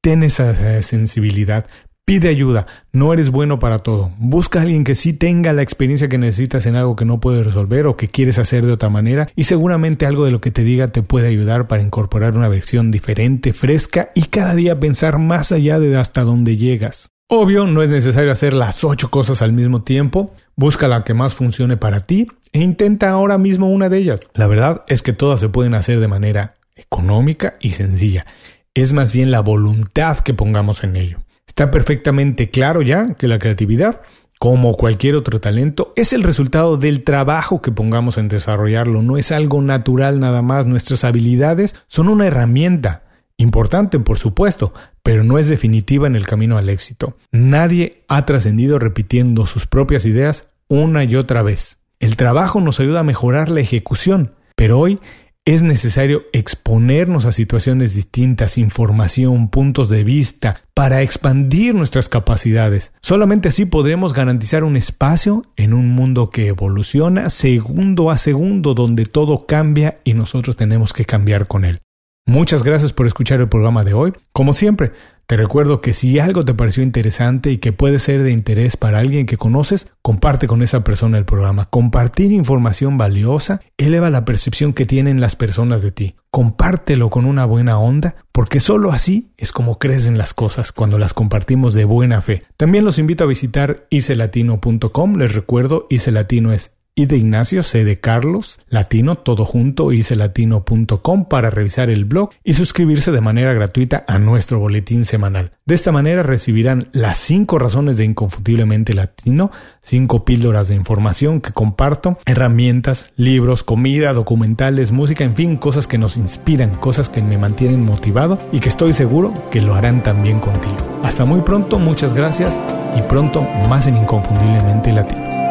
Ten 0.00 0.22
esa 0.22 0.80
sensibilidad. 0.82 1.66
Pide 2.04 2.28
ayuda. 2.28 2.68
No 2.92 3.12
eres 3.12 3.30
bueno 3.30 3.58
para 3.58 3.80
todo. 3.80 4.12
Busca 4.18 4.60
a 4.60 4.62
alguien 4.62 4.84
que 4.84 4.94
sí 4.94 5.12
tenga 5.12 5.52
la 5.52 5.62
experiencia 5.62 6.08
que 6.08 6.16
necesitas 6.16 6.64
en 6.66 6.76
algo 6.76 6.94
que 6.94 7.06
no 7.06 7.18
puedes 7.18 7.44
resolver 7.44 7.88
o 7.88 7.96
que 7.96 8.06
quieres 8.06 8.38
hacer 8.38 8.64
de 8.64 8.70
otra 8.70 8.88
manera 8.88 9.28
y 9.34 9.42
seguramente 9.42 10.06
algo 10.06 10.24
de 10.26 10.30
lo 10.30 10.40
que 10.40 10.52
te 10.52 10.62
diga 10.62 10.92
te 10.92 11.02
puede 11.02 11.26
ayudar 11.26 11.66
para 11.66 11.82
incorporar 11.82 12.36
una 12.36 12.46
versión 12.46 12.92
diferente, 12.92 13.52
fresca 13.52 14.12
y 14.14 14.26
cada 14.26 14.54
día 14.54 14.78
pensar 14.78 15.18
más 15.18 15.50
allá 15.50 15.80
de 15.80 15.96
hasta 15.96 16.22
dónde 16.22 16.56
llegas. 16.56 17.08
Obvio, 17.34 17.66
no 17.66 17.82
es 17.82 17.88
necesario 17.88 18.30
hacer 18.30 18.52
las 18.52 18.84
ocho 18.84 19.10
cosas 19.10 19.40
al 19.40 19.54
mismo 19.54 19.82
tiempo. 19.82 20.32
Busca 20.56 20.88
la 20.88 21.04
que 21.04 21.14
más 21.14 21.34
funcione 21.34 21.76
para 21.76 22.00
ti 22.00 22.28
e 22.52 22.60
intenta 22.60 23.10
ahora 23.10 23.38
mismo 23.38 23.70
una 23.70 23.88
de 23.88 23.98
ellas. 23.98 24.20
La 24.34 24.46
verdad 24.46 24.84
es 24.88 25.02
que 25.02 25.12
todas 25.12 25.40
se 25.40 25.48
pueden 25.48 25.74
hacer 25.74 26.00
de 26.00 26.08
manera 26.08 26.54
económica 26.76 27.56
y 27.60 27.70
sencilla. 27.70 28.26
Es 28.74 28.92
más 28.92 29.12
bien 29.12 29.30
la 29.30 29.40
voluntad 29.40 30.18
que 30.18 30.34
pongamos 30.34 30.84
en 30.84 30.96
ello. 30.96 31.18
Está 31.46 31.70
perfectamente 31.70 32.50
claro 32.50 32.82
ya 32.82 33.14
que 33.14 33.28
la 33.28 33.38
creatividad, 33.38 34.00
como 34.38 34.74
cualquier 34.74 35.16
otro 35.16 35.40
talento, 35.40 35.92
es 35.96 36.12
el 36.12 36.22
resultado 36.22 36.76
del 36.76 37.04
trabajo 37.04 37.60
que 37.60 37.72
pongamos 37.72 38.18
en 38.18 38.28
desarrollarlo. 38.28 39.02
No 39.02 39.18
es 39.18 39.32
algo 39.32 39.60
natural 39.62 40.20
nada 40.20 40.42
más. 40.42 40.66
Nuestras 40.66 41.04
habilidades 41.04 41.74
son 41.88 42.08
una 42.08 42.26
herramienta 42.26 43.02
Importante, 43.42 43.98
por 43.98 44.20
supuesto, 44.20 44.72
pero 45.02 45.24
no 45.24 45.38
es 45.38 45.48
definitiva 45.48 46.06
en 46.06 46.16
el 46.16 46.26
camino 46.26 46.58
al 46.58 46.68
éxito. 46.68 47.16
Nadie 47.30 48.04
ha 48.08 48.24
trascendido 48.26 48.78
repitiendo 48.78 49.46
sus 49.46 49.66
propias 49.66 50.04
ideas 50.04 50.48
una 50.68 51.04
y 51.04 51.16
otra 51.16 51.42
vez. 51.42 51.78
El 52.00 52.16
trabajo 52.16 52.60
nos 52.60 52.80
ayuda 52.80 53.00
a 53.00 53.04
mejorar 53.04 53.48
la 53.48 53.60
ejecución, 53.60 54.34
pero 54.56 54.78
hoy 54.78 54.98
es 55.44 55.62
necesario 55.62 56.22
exponernos 56.32 57.26
a 57.26 57.32
situaciones 57.32 57.94
distintas, 57.94 58.58
información, 58.58 59.48
puntos 59.48 59.88
de 59.88 60.04
vista, 60.04 60.62
para 60.72 61.02
expandir 61.02 61.74
nuestras 61.74 62.08
capacidades. 62.08 62.92
Solamente 63.00 63.48
así 63.48 63.64
podremos 63.64 64.14
garantizar 64.14 64.62
un 64.62 64.76
espacio 64.76 65.42
en 65.56 65.74
un 65.74 65.88
mundo 65.88 66.30
que 66.30 66.46
evoluciona 66.46 67.28
segundo 67.28 68.10
a 68.10 68.18
segundo, 68.18 68.74
donde 68.74 69.04
todo 69.04 69.46
cambia 69.46 69.98
y 70.04 70.14
nosotros 70.14 70.56
tenemos 70.56 70.92
que 70.92 71.04
cambiar 71.04 71.48
con 71.48 71.64
él. 71.64 71.80
Muchas 72.24 72.62
gracias 72.62 72.92
por 72.92 73.06
escuchar 73.06 73.40
el 73.40 73.48
programa 73.48 73.82
de 73.82 73.94
hoy. 73.94 74.12
Como 74.32 74.52
siempre, 74.52 74.92
Te 75.26 75.36
recuerdo 75.36 75.80
que 75.80 75.94
si 75.94 76.18
algo 76.18 76.44
te 76.44 76.52
pareció 76.52 76.82
interesante 76.82 77.50
y 77.50 77.56
que 77.56 77.72
puede 77.72 77.98
ser 77.98 78.22
de 78.22 78.32
interés 78.32 78.76
para 78.76 78.98
alguien 78.98 79.24
que 79.24 79.38
conoces, 79.38 79.88
comparte 80.02 80.46
con 80.46 80.60
esa 80.60 80.84
persona 80.84 81.16
el 81.16 81.24
programa. 81.24 81.70
Compartir 81.70 82.32
información 82.32 82.98
valiosa 82.98 83.62
eleva 83.78 84.10
la 84.10 84.26
percepción 84.26 84.74
que 84.74 84.84
tienen 84.84 85.22
las 85.22 85.34
personas 85.34 85.80
de 85.80 85.90
ti. 85.90 86.16
Compártelo 86.30 87.08
con 87.08 87.24
una 87.24 87.46
buena 87.46 87.78
onda, 87.78 88.16
porque 88.30 88.60
solo 88.60 88.92
así 88.92 89.32
es 89.38 89.52
como 89.52 89.78
crecen 89.78 90.18
las 90.18 90.34
cosas 90.34 90.70
cuando 90.70 90.98
las 90.98 91.14
compartimos 91.14 91.72
de 91.72 91.86
buena 91.86 92.20
fe. 92.20 92.42
También 92.58 92.84
los 92.84 92.98
invito 92.98 93.24
a 93.24 93.28
visitar 93.28 93.86
icelatino.com. 93.88 95.14
Les 95.14 95.34
recuerdo, 95.34 95.86
Icelatino 95.88 96.52
es 96.52 96.74
y 96.94 97.06
de 97.06 97.16
Ignacio 97.16 97.62
C. 97.62 97.84
de 97.84 98.00
Carlos, 98.00 98.60
latino, 98.68 99.16
todo 99.16 99.44
junto, 99.44 99.92
icelatino.com 99.92 101.24
para 101.24 101.48
revisar 101.48 101.88
el 101.88 102.04
blog 102.04 102.30
y 102.44 102.52
suscribirse 102.52 103.12
de 103.12 103.20
manera 103.22 103.54
gratuita 103.54 104.04
a 104.06 104.18
nuestro 104.18 104.58
boletín 104.58 105.04
semanal. 105.04 105.52
De 105.64 105.74
esta 105.74 105.90
manera 105.90 106.22
recibirán 106.22 106.88
las 106.92 107.18
cinco 107.18 107.58
razones 107.58 107.96
de 107.96 108.04
Inconfundiblemente 108.04 108.92
Latino, 108.92 109.50
cinco 109.80 110.24
píldoras 110.24 110.68
de 110.68 110.74
información 110.74 111.40
que 111.40 111.52
comparto, 111.52 112.18
herramientas, 112.26 113.12
libros, 113.16 113.64
comida, 113.64 114.12
documentales, 114.12 114.92
música, 114.92 115.24
en 115.24 115.34
fin, 115.34 115.56
cosas 115.56 115.86
que 115.86 115.98
nos 115.98 116.18
inspiran, 116.18 116.74
cosas 116.74 117.08
que 117.08 117.22
me 117.22 117.38
mantienen 117.38 117.84
motivado 117.84 118.38
y 118.52 118.60
que 118.60 118.68
estoy 118.68 118.92
seguro 118.92 119.32
que 119.50 119.62
lo 119.62 119.74
harán 119.74 120.02
también 120.02 120.40
contigo. 120.40 120.76
Hasta 121.02 121.24
muy 121.24 121.40
pronto, 121.40 121.78
muchas 121.78 122.12
gracias 122.12 122.60
y 122.98 123.02
pronto 123.02 123.42
más 123.68 123.86
en 123.86 123.96
Inconfundiblemente 123.96 124.92
Latino. 124.92 125.31